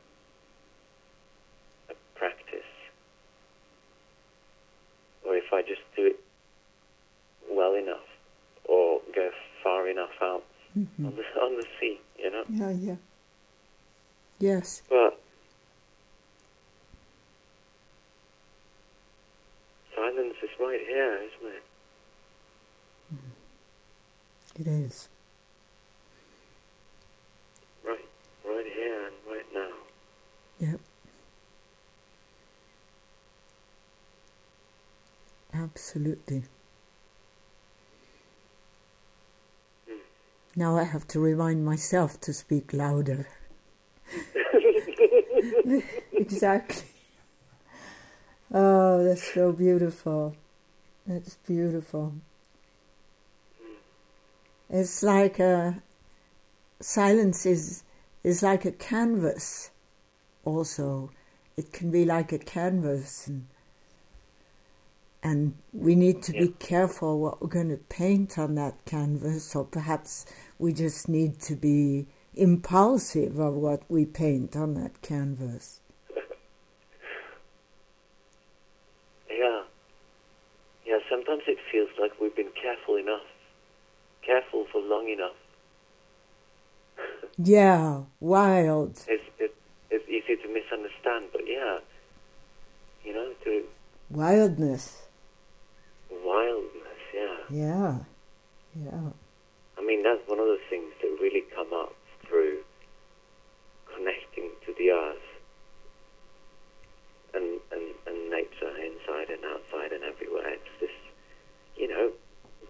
a 1.91 1.95
practice, 2.15 2.61
or 5.25 5.35
if 5.35 5.51
I 5.53 5.61
just 5.61 5.81
do 5.95 6.05
it 6.07 6.19
well 7.51 7.75
enough 7.75 8.07
or 8.65 9.01
go 9.15 9.29
far 9.63 9.87
enough 9.87 10.11
out 10.21 10.43
Mhm. 10.77 11.05
on 11.07 11.15
the 11.15 11.23
on 11.41 11.55
the 11.57 11.67
sea, 11.79 11.99
you 12.17 12.31
know. 12.31 12.43
Yeah, 12.49 12.71
yeah. 12.71 12.95
Yes. 14.39 14.81
But 14.89 15.19
silence 19.95 20.35
is 20.41 20.49
right 20.59 20.81
here, 20.87 21.15
isn't 21.17 21.53
it? 21.55 21.63
It 24.59 24.67
is. 24.67 25.09
Right, 27.83 28.05
right 28.45 28.65
here 28.73 29.07
and 29.07 29.15
right 29.27 29.45
now. 29.53 29.69
Yep. 30.59 30.79
Absolutely. 35.53 36.43
Hmm. 39.87 39.97
Now 40.55 40.77
I 40.77 40.83
have 40.83 41.07
to 41.09 41.19
remind 41.19 41.65
myself 41.65 42.19
to 42.21 42.33
speak 42.33 42.73
louder. 42.73 43.27
exactly. 46.13 46.87
Oh, 48.53 49.03
that's 49.03 49.33
so 49.33 49.51
beautiful. 49.51 50.35
That's 51.07 51.37
beautiful. 51.37 52.13
It's 54.75 55.03
like 55.03 55.37
a 55.37 55.83
silence 56.79 57.45
is 57.45 57.83
is 58.23 58.41
like 58.41 58.65
a 58.65 58.71
canvas. 58.71 59.69
Also, 60.45 61.11
it 61.55 61.71
can 61.71 61.91
be 61.91 62.05
like 62.05 62.31
a 62.31 62.39
canvas, 62.39 63.27
and 63.27 63.45
and 65.21 65.53
we 65.73 65.93
need 65.93 66.23
to 66.23 66.31
be 66.31 66.47
careful 66.57 67.19
what 67.19 67.39
we're 67.39 67.49
going 67.49 67.69
to 67.69 67.77
paint 67.77 68.39
on 68.39 68.55
that 68.55 68.83
canvas, 68.85 69.55
or 69.55 69.63
perhaps 69.63 70.25
we 70.57 70.73
just 70.73 71.07
need 71.07 71.39
to 71.41 71.55
be 71.55 72.07
impulsive 72.33 73.37
of 73.37 73.53
what 73.53 73.83
we 73.89 74.05
paint 74.05 74.55
on 74.55 74.73
that 74.73 75.03
canvas. 75.03 75.81
Yeah. 79.29 79.63
Yeah, 80.85 80.97
sometimes 81.09 81.43
it 81.47 81.59
feels 81.71 81.89
like 81.99 82.19
we've 82.19 82.35
been 82.35 82.51
careful 82.59 82.95
enough. 82.95 83.21
Careful 84.25 84.65
for 84.71 84.81
long 84.81 85.07
enough. 85.09 85.35
Yeah, 87.37 88.03
wild. 88.19 88.91
It's, 89.07 89.23
it, 89.39 89.55
it's 89.89 90.07
easy 90.07 90.35
to 90.41 90.47
misunderstand, 90.53 91.25
but 91.31 91.41
yeah. 91.47 91.79
You 93.03 93.13
know, 93.13 93.31
to 93.43 93.63
Wildness. 94.11 95.01
wildness, 96.11 97.01
yeah. 97.13 97.37
Yeah. 97.49 97.95
Yeah. 98.75 99.09
I 99.77 99.81
mean, 99.83 100.03
that's 100.03 100.21
one 100.27 100.39
of 100.39 100.45
the 100.45 100.59
things 100.69 100.93
that 101.01 101.17
really 101.19 101.43
come 101.55 101.73
up 101.73 101.95
through 102.27 102.59
connecting 103.95 104.51
to 104.67 104.73
the 104.77 104.91
earth 104.91 105.27
and, 107.33 107.59
and, 107.71 107.93
and 108.05 108.29
nature 108.29 108.69
inside 108.77 109.29
and 109.33 109.43
outside 109.45 109.91
and 109.91 110.03
everywhere. 110.03 110.53
It's 110.53 110.69
this, 110.79 110.91
you 111.75 111.87
know, 111.87 112.11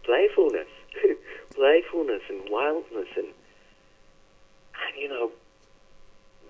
playfulness, 0.04 0.68
playfulness 1.56 2.22
and 2.30 2.42
wildness 2.50 3.08
and, 3.16 3.28
and 3.28 5.00
you 5.00 5.10
know, 5.10 5.32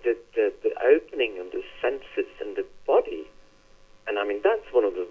the, 0.03 0.17
the, 0.35 0.53
the 0.63 0.73
opening 0.85 1.39
of 1.39 1.51
the 1.51 1.63
senses 1.81 2.31
and 2.41 2.55
the 2.55 2.65
body. 2.85 3.27
And 4.07 4.19
I 4.19 4.25
mean, 4.25 4.41
that's 4.43 4.65
one 4.71 4.83
of 4.83 4.93
the 4.93 5.07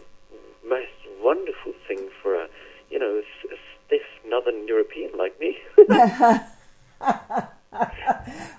most 0.69 0.91
wonderful 1.21 1.73
things 1.89 2.11
for 2.23 2.35
a, 2.35 2.47
you 2.91 2.99
know, 2.99 3.21
a, 3.21 3.55
a 3.55 3.57
stiff 3.87 4.03
Northern 4.27 4.67
European 4.67 5.11
like 5.17 5.39
me. 5.41 5.59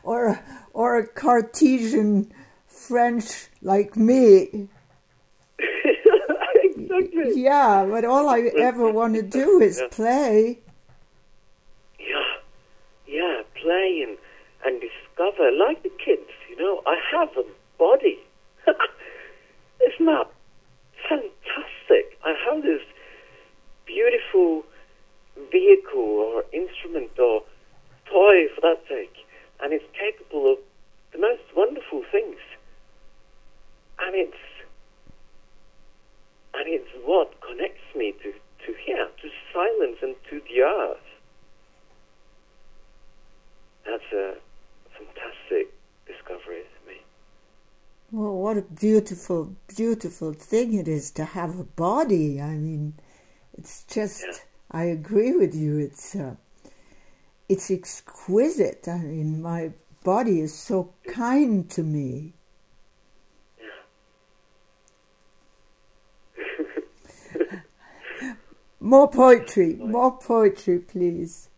or 0.04 0.40
or 0.74 0.98
a 0.98 1.08
Cartesian 1.08 2.32
French 2.68 3.48
like 3.62 3.96
me. 3.96 4.68
exactly. 6.56 7.42
Yeah, 7.42 7.86
but 7.90 8.06
all 8.06 8.30
I 8.30 8.52
ever 8.60 8.92
want 8.92 9.16
to 9.16 9.22
do 9.22 9.62
is 9.62 9.82
play. 9.92 10.60
Yeah, 12.00 12.06
yeah, 13.08 13.42
play 13.64 14.04
and, 14.06 14.18
and 14.66 14.84
discover, 14.84 15.50
like 15.52 15.82
the 15.84 15.92
kids, 16.04 16.30
you 16.50 16.58
know, 16.58 16.84
I 16.86 16.96
have 17.16 17.30
a 17.38 17.44
body. 17.80 18.20
Isn't 18.68 20.06
that 20.06 20.28
fantastic? 21.08 22.20
I 22.24 22.36
have 22.46 22.64
this 22.64 22.82
beautiful 23.86 24.64
vehicle 25.52 26.20
or 26.20 26.44
instrument 26.52 27.18
or 27.18 27.44
toy, 28.12 28.48
for 28.54 28.62
that 28.62 28.84
sake, 28.88 29.16
and 29.62 29.74
it's 29.74 29.86
capable 29.98 30.52
of 30.52 30.58
the 31.12 31.20
most 31.20 31.44
wonderful 31.56 32.04
things. 32.12 32.38
And 34.00 34.16
it's 34.16 34.44
and 36.54 36.66
it's 36.68 36.90
what 37.04 37.34
connects 37.42 37.84
me 37.96 38.14
to, 38.24 38.32
to 38.32 38.74
here, 38.86 39.08
to 39.22 39.30
silence 39.52 39.98
and 40.02 40.16
to 40.30 40.42
the 40.48 40.62
earth. 40.62 41.13
That's 43.86 44.12
a 44.14 44.36
fantastic 44.98 45.74
discovery 46.06 46.64
to 46.64 46.90
me. 46.90 46.98
Well, 48.12 48.36
what 48.36 48.58
a 48.58 48.62
beautiful, 48.62 49.56
beautiful 49.68 50.34
thing 50.34 50.74
it 50.74 50.88
is 50.88 51.12
to 51.12 51.26
have 51.26 51.60
a 51.60 51.64
body. 51.64 52.42
I 52.42 52.56
mean, 52.56 52.96
it's 53.58 53.84
just. 53.84 54.24
Yeah. 54.26 54.38
I 54.74 54.86
agree 54.86 55.34
with 55.34 55.54
you. 55.54 55.78
It's 55.78 56.16
uh, 56.16 56.36
it's 57.48 57.70
exquisite. 57.70 58.88
I 58.88 58.98
mean, 58.98 59.42
my 59.42 59.74
body 60.04 60.40
is 60.42 60.54
so 60.54 60.94
kind 61.08 61.70
to 61.70 61.84
me. 61.84 62.34
More 68.80 69.10
poetry, 69.10 69.76
more 69.76 70.18
poetry, 70.18 70.80
please. 70.80 71.50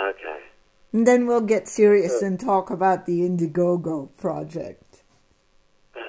Okay. 0.00 0.38
And 0.92 1.06
then 1.06 1.26
we'll 1.26 1.40
get 1.40 1.68
serious 1.68 2.22
and 2.22 2.38
talk 2.38 2.70
about 2.70 3.06
the 3.06 3.20
Indiegogo 3.20 4.08
project. 4.16 5.02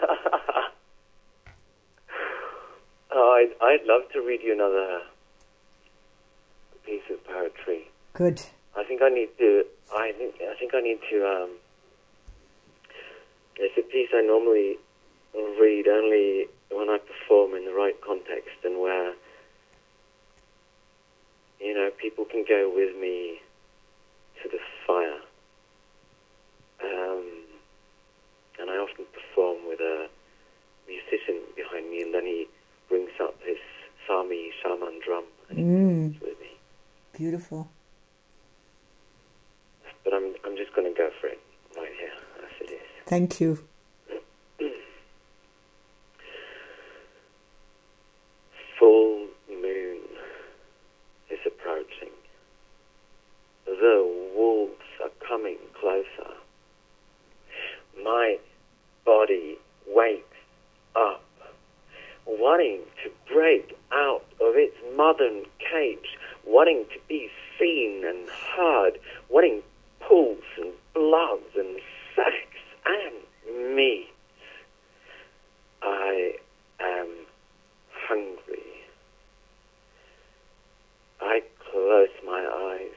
Oh, 3.12 3.32
I'd, 3.42 3.52
I'd 3.66 3.86
love 3.86 4.04
to 4.14 4.22
read 4.22 4.42
you 4.44 4.54
another 4.54 5.02
piece 6.86 7.02
of 7.12 7.26
poetry. 7.26 7.90
Good. 8.14 8.40
I 8.78 8.84
think 8.84 9.02
I 9.02 9.10
need 9.10 9.30
to 9.40 9.64
I 9.96 10.12
think 10.18 10.36
I 10.42 10.56
think 10.60 10.74
I 10.76 10.82
need 10.82 11.00
to. 11.10 11.26
Um, 11.26 11.50
it's 13.56 13.78
a 13.78 13.82
piece 13.82 14.10
I 14.14 14.22
normally 14.22 14.78
read 15.34 15.88
only 15.88 16.48
when 16.72 16.90
I 16.90 16.98
perform 17.00 17.54
in 17.56 17.66
the 17.66 17.74
right 17.74 17.96
context 18.06 18.56
and 18.64 18.80
where 18.80 19.14
you 21.60 21.74
know 21.74 21.90
people 21.98 22.26
can 22.26 22.46
go 22.48 22.72
with 22.74 22.96
me 23.00 23.40
to 24.42 24.50
the 24.50 24.60
fire. 24.88 25.20
Um, 26.82 27.26
and 28.60 28.70
I 28.70 28.76
often 28.76 29.06
perform 29.14 29.68
with 29.68 29.80
a 29.82 30.08
musician 30.88 31.42
behind 31.56 31.90
me, 31.92 32.02
and 32.02 32.14
then 32.14 32.26
he 32.26 32.48
brings 32.88 33.12
up 33.22 33.36
his 33.46 33.58
Sami 34.08 34.52
shaman 34.64 35.00
drum 35.06 35.26
and 35.50 35.58
he 35.60 35.64
Mm, 35.64 36.20
plays 36.20 36.22
with 36.32 36.40
me. 36.40 36.48
beautiful. 37.14 37.70
But 40.04 40.14
I'm 40.14 40.34
I'm 40.46 40.56
just 40.58 40.74
going 40.74 40.92
to 40.92 40.98
go 40.98 41.10
for 41.22 41.28
it 41.28 41.40
right 41.78 41.92
here 42.00 42.18
as 42.44 42.62
it 42.68 42.72
is. 42.74 42.82
Thank 43.06 43.40
you. 43.42 43.60
Full 48.80 49.28
moon 49.50 50.00
is 51.30 51.40
approaching. 51.46 52.10
The 53.66 54.32
wolves 54.36 54.74
are 55.04 55.10
coming 55.28 55.58
closer. 55.80 56.34
My 58.04 58.38
body 59.06 59.58
wakes 59.88 60.24
up, 60.96 61.24
wanting 62.26 62.80
to 63.04 63.12
break 63.34 63.76
out 63.92 64.24
of 64.40 64.56
its 64.56 64.76
modern 64.96 65.44
cage, 65.60 66.18
wanting 66.46 66.86
to 66.94 67.00
be 67.08 67.30
seen 67.60 68.04
and 68.06 68.30
heard, 68.56 68.94
wanting 69.30 69.62
pulse 70.00 70.38
and 70.58 70.72
bloods 70.94 71.54
and 71.58 71.80
sex 72.16 72.36
and 72.86 73.76
meat. 73.76 74.08
I 75.82 76.34
am 76.80 77.08
hungry. 78.08 78.64
I 81.22 81.42
close 81.72 82.10
my 82.26 82.40
eyes 82.40 82.96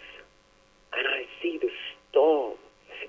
and 0.96 1.06
I 1.06 1.24
see 1.42 1.58
the 1.60 1.70
storm. 2.10 2.54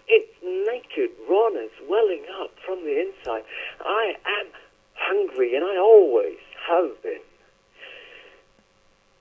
Its 0.08 0.32
naked 0.44 1.12
rawness 1.30 1.72
welling 1.88 2.24
up 2.42 2.52
from 2.66 2.84
the 2.84 3.00
inside. 3.00 3.44
I 3.82 4.14
am 4.26 4.48
hungry 4.96 5.56
and 5.56 5.64
I 5.64 5.78
always 5.78 6.38
have 6.68 7.02
been. 7.04 7.20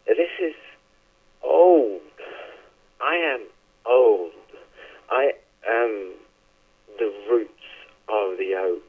This 0.06 0.28
is 0.40 0.54
old. 1.42 2.00
I 3.02 3.14
am 3.16 3.40
old. 3.86 4.32
I 5.10 5.32
am 5.68 6.12
the 6.98 7.12
roots 7.30 7.50
of 8.08 8.38
oak 8.54 8.82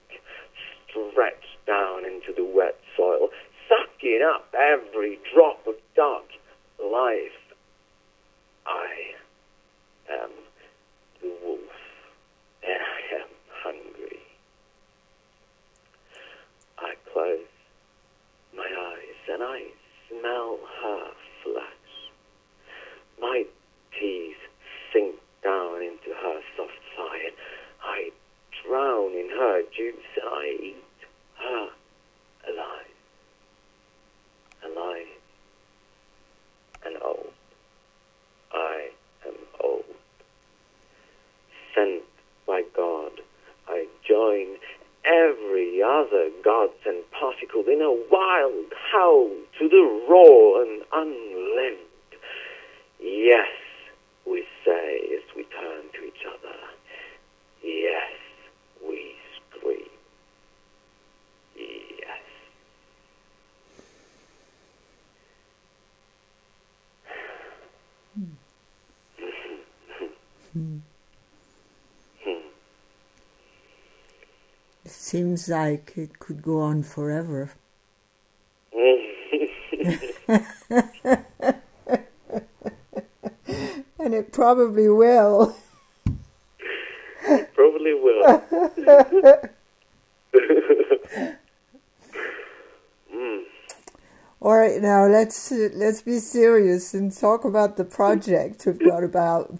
stretched 0.89 1.66
down 1.66 2.05
into 2.05 2.34
the 2.36 2.43
wet 2.43 2.80
soil, 2.95 3.30
sucking 3.68 4.22
up 4.24 4.53
every 4.53 5.20
drop 5.34 5.66
of 5.68 5.76
dark 5.95 6.26
life. 6.84 7.32
I 8.66 9.16
am 10.11 10.30
the 11.22 11.32
wolf, 11.43 11.59
and 12.64 12.80
I 12.80 13.16
am 13.16 13.30
hungry. 13.64 14.20
I 16.80 16.95
close 17.11 17.39
my 18.55 18.68
eyes 18.68 19.34
and 19.34 19.41
I 19.43 19.64
smell 20.09 20.59
her 20.84 21.07
flesh. 21.43 22.11
My 23.20 23.45
teeth 23.99 24.38
sink 24.91 25.16
down 25.43 25.82
into 25.82 26.14
her 26.22 26.41
soft 26.55 26.72
thigh, 26.95 27.26
and 27.26 27.36
I 27.84 28.11
drown 28.66 29.11
in 29.14 29.30
her 29.30 29.61
juice, 29.76 29.95
and 30.22 30.30
I 30.30 30.57
eat 30.61 30.76
her 31.39 31.70
alive, 32.49 32.97
alive, 34.66 35.07
and 36.86 36.97
old. 37.01 37.34
I 38.53 38.89
am 39.26 39.36
old. 39.64 39.84
Sent 41.74 42.03
by 42.45 42.64
God, 42.76 43.11
I 43.68 43.88
join 44.07 44.57
every 45.05 45.82
other 45.82 46.30
gods 46.43 46.74
and 46.86 47.03
particles 47.11 47.68
in 47.68 47.82
a 47.82 47.91
wild 48.11 48.74
howl 48.91 49.30
to 49.59 49.68
the 49.68 50.05
raw 50.07 50.61
and 50.61 50.84
unlived. 50.93 51.80
Yes, 53.01 53.47
we 54.26 54.45
say 54.64 54.99
as 55.16 55.36
we 55.36 55.43
turn 55.43 55.84
to 55.93 56.05
each 56.07 56.26
other. 56.26 56.55
Yes, 57.61 58.11
we 58.88 59.16
scream. 59.57 59.89
Yes. 61.57 62.22
It 75.14 75.33
like 75.50 75.94
it 75.96 76.20
could 76.20 76.41
go 76.41 76.62
on 76.62 76.84
forever. 76.84 77.52
And 84.04 84.14
it 84.14 84.34
probably 84.34 84.89
will. 84.89 85.56
Probably 87.56 87.94
will. 87.94 88.24
mm. 93.14 93.44
All 94.41 94.58
right, 94.58 94.82
now 94.82 95.08
let's 95.08 95.52
let's 95.52 96.02
be 96.02 96.20
serious 96.20 96.94
and 96.94 97.16
talk 97.16 97.46
about 97.46 97.78
the 97.78 97.86
project. 97.86 98.66
We've 98.66 98.78
got 98.78 99.06
about 99.06 99.58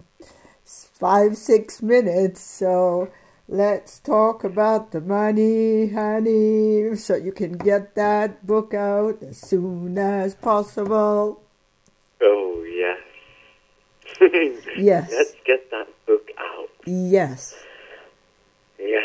five 0.66 1.38
six 1.38 1.80
minutes, 1.80 2.42
so 2.42 3.10
let's 3.54 4.00
talk 4.00 4.42
about 4.42 4.90
the 4.90 5.00
money, 5.00 5.88
honey, 5.88 6.96
so 6.96 7.14
you 7.14 7.30
can 7.30 7.52
get 7.52 7.94
that 7.94 8.44
book 8.44 8.74
out 8.74 9.22
as 9.22 9.38
soon 9.38 9.96
as 9.96 10.34
possible. 10.34 11.40
Oh, 12.20 12.64
yes. 12.66 12.98
Yes. 14.76 15.08
Let's 15.12 15.34
get 15.46 15.70
that 15.70 15.86
book 16.04 16.28
out. 16.36 16.68
Yes. 16.84 17.54
Yes, 18.76 19.04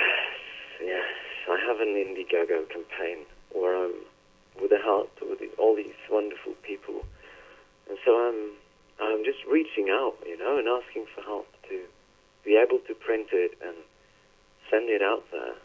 yes. 0.84 1.06
I 1.48 1.60
have 1.68 1.80
an 1.80 1.94
Indiegogo 1.94 2.68
campaign 2.70 3.26
where 3.54 3.86
I'm 3.86 3.94
with 4.60 4.72
a 4.72 4.82
help 4.84 5.12
with 5.22 5.40
all 5.60 5.76
these 5.76 5.94
wonderful 6.10 6.54
people, 6.64 7.06
and 7.88 8.00
so 8.04 8.12
I'm 8.18 8.52
I'm 9.00 9.24
just 9.24 9.46
reaching 9.50 9.90
out, 9.90 10.16
you 10.26 10.38
know, 10.38 10.58
and 10.58 10.68
asking 10.68 11.06
for 11.14 11.22
help 11.22 11.48
to 11.70 11.82
be 12.44 12.58
able 12.58 12.80
to 12.88 12.94
print 12.96 13.28
it 13.32 13.58
and 13.64 13.76
send 14.70 14.90
it 14.90 15.02
out 15.02 15.24
there. 15.32 15.56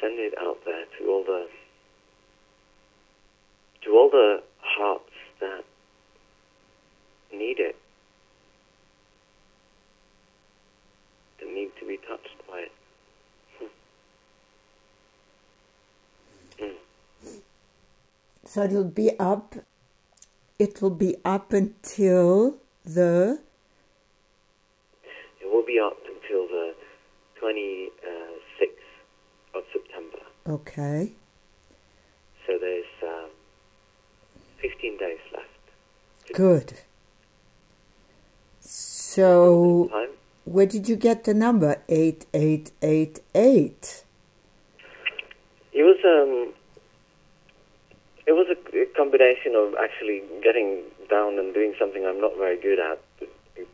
Send 0.00 0.18
it 0.18 0.34
out 0.38 0.58
there 0.64 0.84
to 0.98 1.06
all 1.08 1.24
the 1.24 1.46
to 3.84 3.90
all 3.92 4.08
the 4.10 4.42
hearts 4.60 5.10
that 5.40 5.64
need 7.32 7.58
it, 7.58 7.76
that 11.40 11.52
need 11.52 11.70
to 11.80 11.86
be 11.86 11.98
touched 12.08 12.36
by 12.48 12.58
it. 12.58 12.72
Hmm. 13.58 13.66
Hmm. 16.60 17.36
So 18.44 18.62
it'll 18.64 18.84
be 18.84 19.18
up. 19.18 19.54
It 20.58 20.80
will 20.80 20.90
be 20.90 21.16
up 21.24 21.52
until 21.52 22.56
the 22.84 23.40
It 25.40 25.50
will 25.50 25.64
be 25.64 25.80
up 25.80 25.98
until 26.06 26.46
the 26.46 26.74
26th 27.42 28.68
of 29.54 29.62
September. 29.72 30.18
okay. 30.48 31.12
So 32.46 32.58
there's 32.60 32.84
um, 33.02 33.30
15 34.60 34.98
days 34.98 35.18
left. 35.32 35.48
Good. 36.34 36.72
So 38.60 39.90
where 40.44 40.66
did 40.66 40.88
you 40.88 40.96
get 40.96 41.24
the 41.24 41.34
number 41.34 41.76
eight 41.88 42.26
eight 42.34 42.72
eight 42.82 43.20
eight? 43.34 44.04
It 45.72 45.82
was 45.82 45.98
um, 46.04 46.52
it 48.26 48.32
was 48.32 48.46
a, 48.48 48.76
a 48.78 48.86
combination 48.96 49.54
of 49.54 49.74
actually 49.82 50.22
getting 50.42 50.82
down 51.10 51.38
and 51.38 51.52
doing 51.54 51.74
something 51.78 52.04
I'm 52.06 52.20
not 52.20 52.36
very 52.38 52.60
good 52.60 52.78
at, 52.80 53.00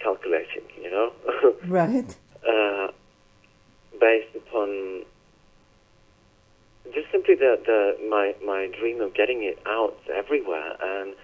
calculating. 0.01 0.63
You 0.83 0.91
know, 0.91 1.13
Right. 1.67 2.17
uh, 2.47 2.89
based 4.01 4.35
upon 4.37 5.05
just 6.95 7.11
simply 7.13 7.35
the, 7.35 7.61
the 7.67 8.09
my 8.09 8.35
my 8.45 8.69
dream 8.79 9.01
of 9.01 9.15
getting 9.15 9.43
it 9.43 9.59
out 9.67 9.97
everywhere, 10.15 10.77
and 10.83 11.15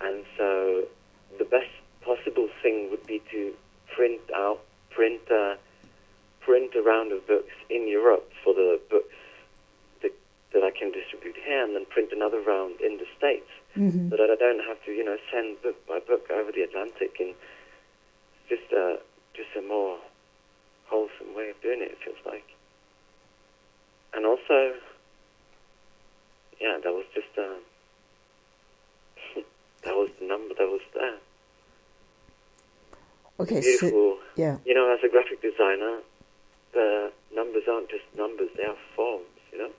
and 0.00 0.24
so 0.36 0.84
the 1.38 1.44
best 1.44 1.70
possible 2.02 2.48
thing 2.62 2.88
would 2.90 3.06
be 3.06 3.20
to 3.30 3.52
print 3.94 4.20
out, 4.34 4.60
print, 4.90 5.20
uh, 5.30 5.54
print 6.40 6.72
a 6.74 6.82
round 6.82 7.12
of 7.12 7.26
books 7.26 7.52
in 7.68 7.88
Europe 7.88 8.30
for 8.42 8.54
the 8.54 8.80
books 8.88 9.14
that, 10.02 10.12
that 10.52 10.62
I 10.62 10.70
can 10.70 10.92
distribute 10.92 11.36
here, 11.44 11.62
and 11.64 11.74
then 11.74 11.84
print 11.86 12.10
another 12.12 12.40
round 12.40 12.80
in 12.80 12.98
the 12.98 13.06
States, 13.16 13.48
Mm-hmm. 13.76 14.10
so 14.10 14.16
that 14.16 14.30
I 14.30 14.34
don't 14.34 14.64
have 14.66 14.82
to, 14.86 14.90
you 14.90 15.04
know, 15.04 15.18
send 15.30 15.62
book 15.62 15.76
by 15.86 16.00
book 16.00 16.30
over 16.32 16.50
the 16.50 16.62
Atlantic. 16.62 17.14
And 17.20 17.34
just, 18.48 18.72
uh, 18.72 18.96
just 19.34 19.50
a 19.56 19.62
more 19.62 19.98
wholesome 20.88 21.34
way 21.34 21.50
of 21.50 21.60
doing 21.62 21.80
it. 21.82 21.92
It 21.92 21.98
feels 22.04 22.18
like. 22.26 22.44
And 24.14 24.24
also, 24.26 24.74
yeah, 26.60 26.78
that 26.82 26.92
was 26.92 27.04
just, 27.14 27.28
uh, 27.38 27.60
that 29.84 29.94
was 29.94 30.10
the 30.20 30.26
number 30.26 30.54
that 30.54 30.66
was 30.66 30.80
there. 30.94 31.18
Okay, 33.40 33.60
so 33.62 34.18
yeah, 34.34 34.58
You 34.64 34.74
know, 34.74 34.92
as 34.92 34.98
a 35.04 35.08
graphic 35.08 35.40
designer, 35.40 36.00
the 36.72 37.12
numbers 37.32 37.62
aren't 37.70 37.88
just 37.88 38.02
numbers; 38.16 38.48
they 38.56 38.64
are 38.64 38.76
forms. 38.96 39.26
You 39.52 39.58
know. 39.58 39.70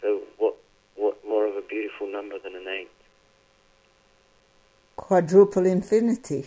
So 0.00 0.20
what? 0.36 0.54
What 0.94 1.18
more 1.26 1.46
of 1.48 1.56
a 1.56 1.62
beautiful 1.62 2.06
number 2.06 2.38
than 2.38 2.54
an 2.54 2.68
eight? 2.68 2.88
quadruple 5.08 5.64
infinity. 5.64 6.44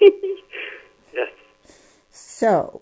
So, 2.40 2.80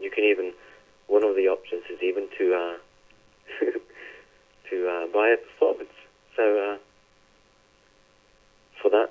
You 0.00 0.10
can 0.10 0.24
even 0.24 0.52
one 1.06 1.24
of 1.24 1.36
the 1.36 1.48
options 1.48 1.84
is 1.90 1.98
even 2.02 2.28
to 2.38 2.54
uh, 2.54 2.76
to 4.70 4.88
uh, 4.88 5.06
buy 5.12 5.28
a 5.28 5.36
performance. 5.36 5.94
So 6.36 6.42
uh, 6.42 6.78
for 8.82 8.90
that 8.90 9.10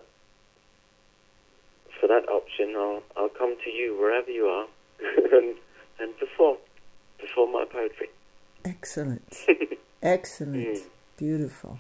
for 2.00 2.08
that 2.08 2.28
option, 2.30 2.76
I'll 2.78 3.04
I'll 3.16 3.30
come 3.30 3.56
to 3.64 3.70
you 3.70 3.98
wherever 4.00 4.30
you 4.30 4.46
are 4.46 4.68
and 5.38 5.56
and 6.00 6.18
perform 6.18 6.58
perform 7.20 7.54
my 7.54 7.66
poetry. 7.72 8.10
Excellent, 8.66 9.46
excellent, 10.04 10.80
beautiful. 11.18 11.78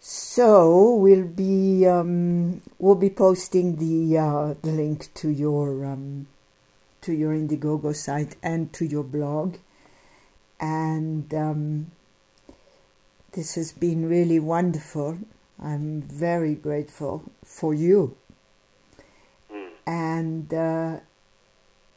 So 0.00 0.94
we'll 0.94 1.26
be 1.26 1.86
um, 1.86 2.62
we'll 2.78 2.94
be 2.94 3.10
posting 3.10 3.76
the 3.76 4.18
uh, 4.18 4.54
the 4.62 4.70
link 4.72 5.12
to 5.14 5.28
your 5.28 5.84
um, 5.84 6.28
to 7.02 7.12
your 7.12 7.32
Indiegogo 7.34 7.94
site 7.94 8.36
and 8.42 8.72
to 8.72 8.86
your 8.86 9.04
blog, 9.04 9.56
and 10.60 11.32
um, 11.34 11.90
this 13.32 13.56
has 13.56 13.72
been 13.72 14.08
really 14.08 14.40
wonderful. 14.40 15.18
I'm 15.62 16.00
very 16.02 16.54
grateful 16.54 17.24
for 17.44 17.74
you, 17.74 18.16
Mm. 19.52 19.68
and 19.86 20.54
uh, 20.54 20.96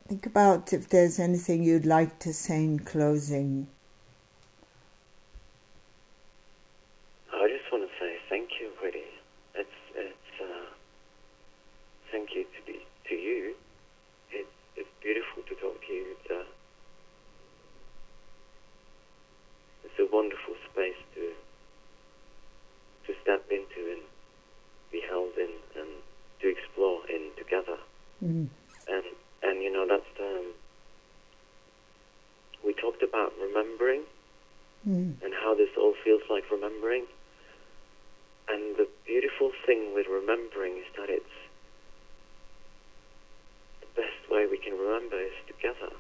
think 0.10 0.26
about 0.26 0.74
if 0.74 0.90
there's 0.90 1.20
anything 1.20 1.62
you'd 1.62 1.86
like 1.86 2.18
to 2.18 2.34
say 2.34 2.64
in 2.64 2.80
closing. 2.80 3.68
I 7.32 7.48
just 7.48 7.72
want 7.72 7.84
to 7.88 7.92
say 8.00 8.18
thank 8.28 8.50
you, 8.60 8.72
really. 8.82 9.06
It's 9.54 9.80
it's 9.94 10.42
uh, 10.42 10.66
thank 12.12 12.34
you 12.34 12.44
to 12.44 12.60
be 12.66 12.80
to 13.10 13.14
you. 13.14 13.54
It's 14.32 14.50
it's 14.76 14.90
beautiful 15.00 15.44
to 15.44 15.54
talk 15.62 15.80
to 15.80 15.94
you. 15.94 16.06
It's 16.18 16.32
uh, 16.32 16.50
it's 19.86 20.00
a 20.00 20.08
wonderful 20.12 20.56
space 20.72 21.02
to 21.14 21.34
to 23.06 23.14
step 23.22 23.46
into 23.52 23.92
and 23.92 24.02
be 24.92 25.02
held 25.08 25.38
in 25.38 25.54
and 25.80 26.02
to 26.42 26.50
explore 26.50 27.08
in 27.08 27.30
together. 27.38 27.78
Mm. 28.26 28.50
You 29.70 29.76
know 29.76 29.86
that's 29.88 30.20
um, 30.20 30.54
we 32.66 32.74
talked 32.74 33.04
about 33.04 33.34
remembering 33.40 34.02
Mm. 34.88 35.22
and 35.22 35.34
how 35.44 35.54
this 35.54 35.70
all 35.78 35.94
feels 36.06 36.22
like 36.30 36.50
remembering. 36.50 37.04
And 38.48 38.78
the 38.78 38.88
beautiful 39.06 39.52
thing 39.66 39.94
with 39.94 40.08
remembering 40.08 40.78
is 40.78 40.86
that 40.98 41.10
it's 41.10 41.36
the 43.82 43.88
best 44.02 44.32
way 44.32 44.48
we 44.50 44.58
can 44.58 44.74
remember 44.80 45.20
is 45.20 45.34
together. 45.48 45.94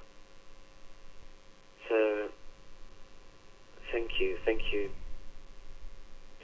So, 1.89 2.29
thank 3.91 4.19
you, 4.21 4.37
thank 4.45 4.61
you 4.71 4.89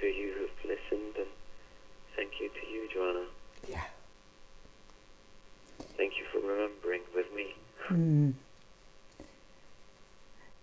to 0.01 0.05
you 0.07 0.33
who've 0.37 0.69
listened, 0.69 1.15
and 1.17 1.31
thank 2.17 2.33
you 2.41 2.49
to 2.49 2.67
you, 2.67 2.89
Joanna. 2.93 3.25
Yeah. 3.67 3.85
Thank 5.97 6.13
you 6.17 6.25
for 6.31 6.39
remembering 6.45 7.01
with 7.15 7.25
me. 7.35 7.55
Mm. 7.89 8.33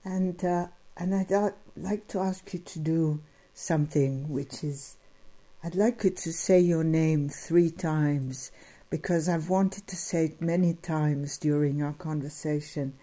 And 0.05 0.45
uh, 0.45 0.67
and 0.97 1.15
I'd 1.15 1.33
uh, 1.33 1.51
like 1.77 2.09
to 2.09 2.21
ask 2.21 2.53
you 2.53 2.59
to 2.61 2.79
do 2.79 3.21
something 3.55 4.29
which 4.29 4.65
is 4.65 4.97
I'd 5.65 5.75
like 5.75 6.03
you 6.05 6.11
to 6.11 6.33
say 6.33 6.59
your 6.61 6.85
name 6.85 7.29
three 7.29 7.71
times 7.71 8.51
because 8.91 9.29
I've 9.29 9.49
wanted 9.49 9.87
to 9.87 9.97
say 9.97 10.27
it 10.27 10.43
many 10.43 10.75
times 10.75 11.39
during 11.39 11.83
our 11.83 11.95
conversation, 11.95 12.95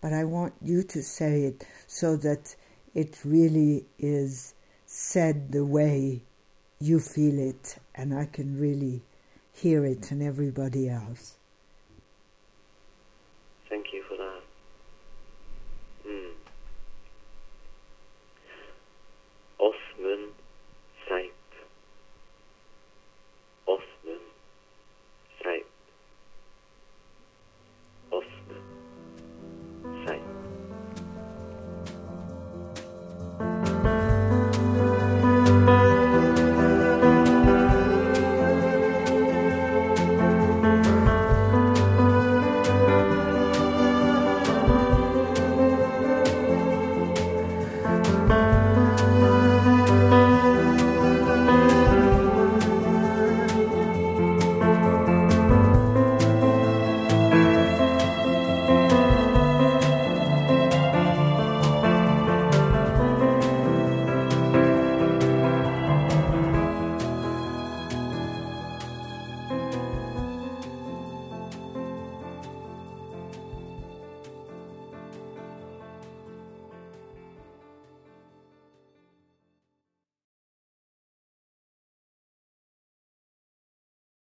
but 0.00 0.12
I 0.12 0.24
want 0.24 0.54
you 0.62 0.82
to 0.82 1.02
say 1.02 1.42
it 1.42 1.66
so 1.86 2.16
that 2.16 2.56
it 2.94 3.20
really 3.24 3.84
is 3.98 4.54
said 4.86 5.52
the 5.52 5.64
way 5.64 6.22
you 6.80 7.00
feel 7.00 7.38
it 7.38 7.76
and 7.94 8.12
I 8.12 8.24
can 8.24 8.58
really 8.58 9.02
hear 9.52 9.84
it 9.84 10.10
and 10.10 10.22
everybody 10.22 10.88
else. 10.88 11.36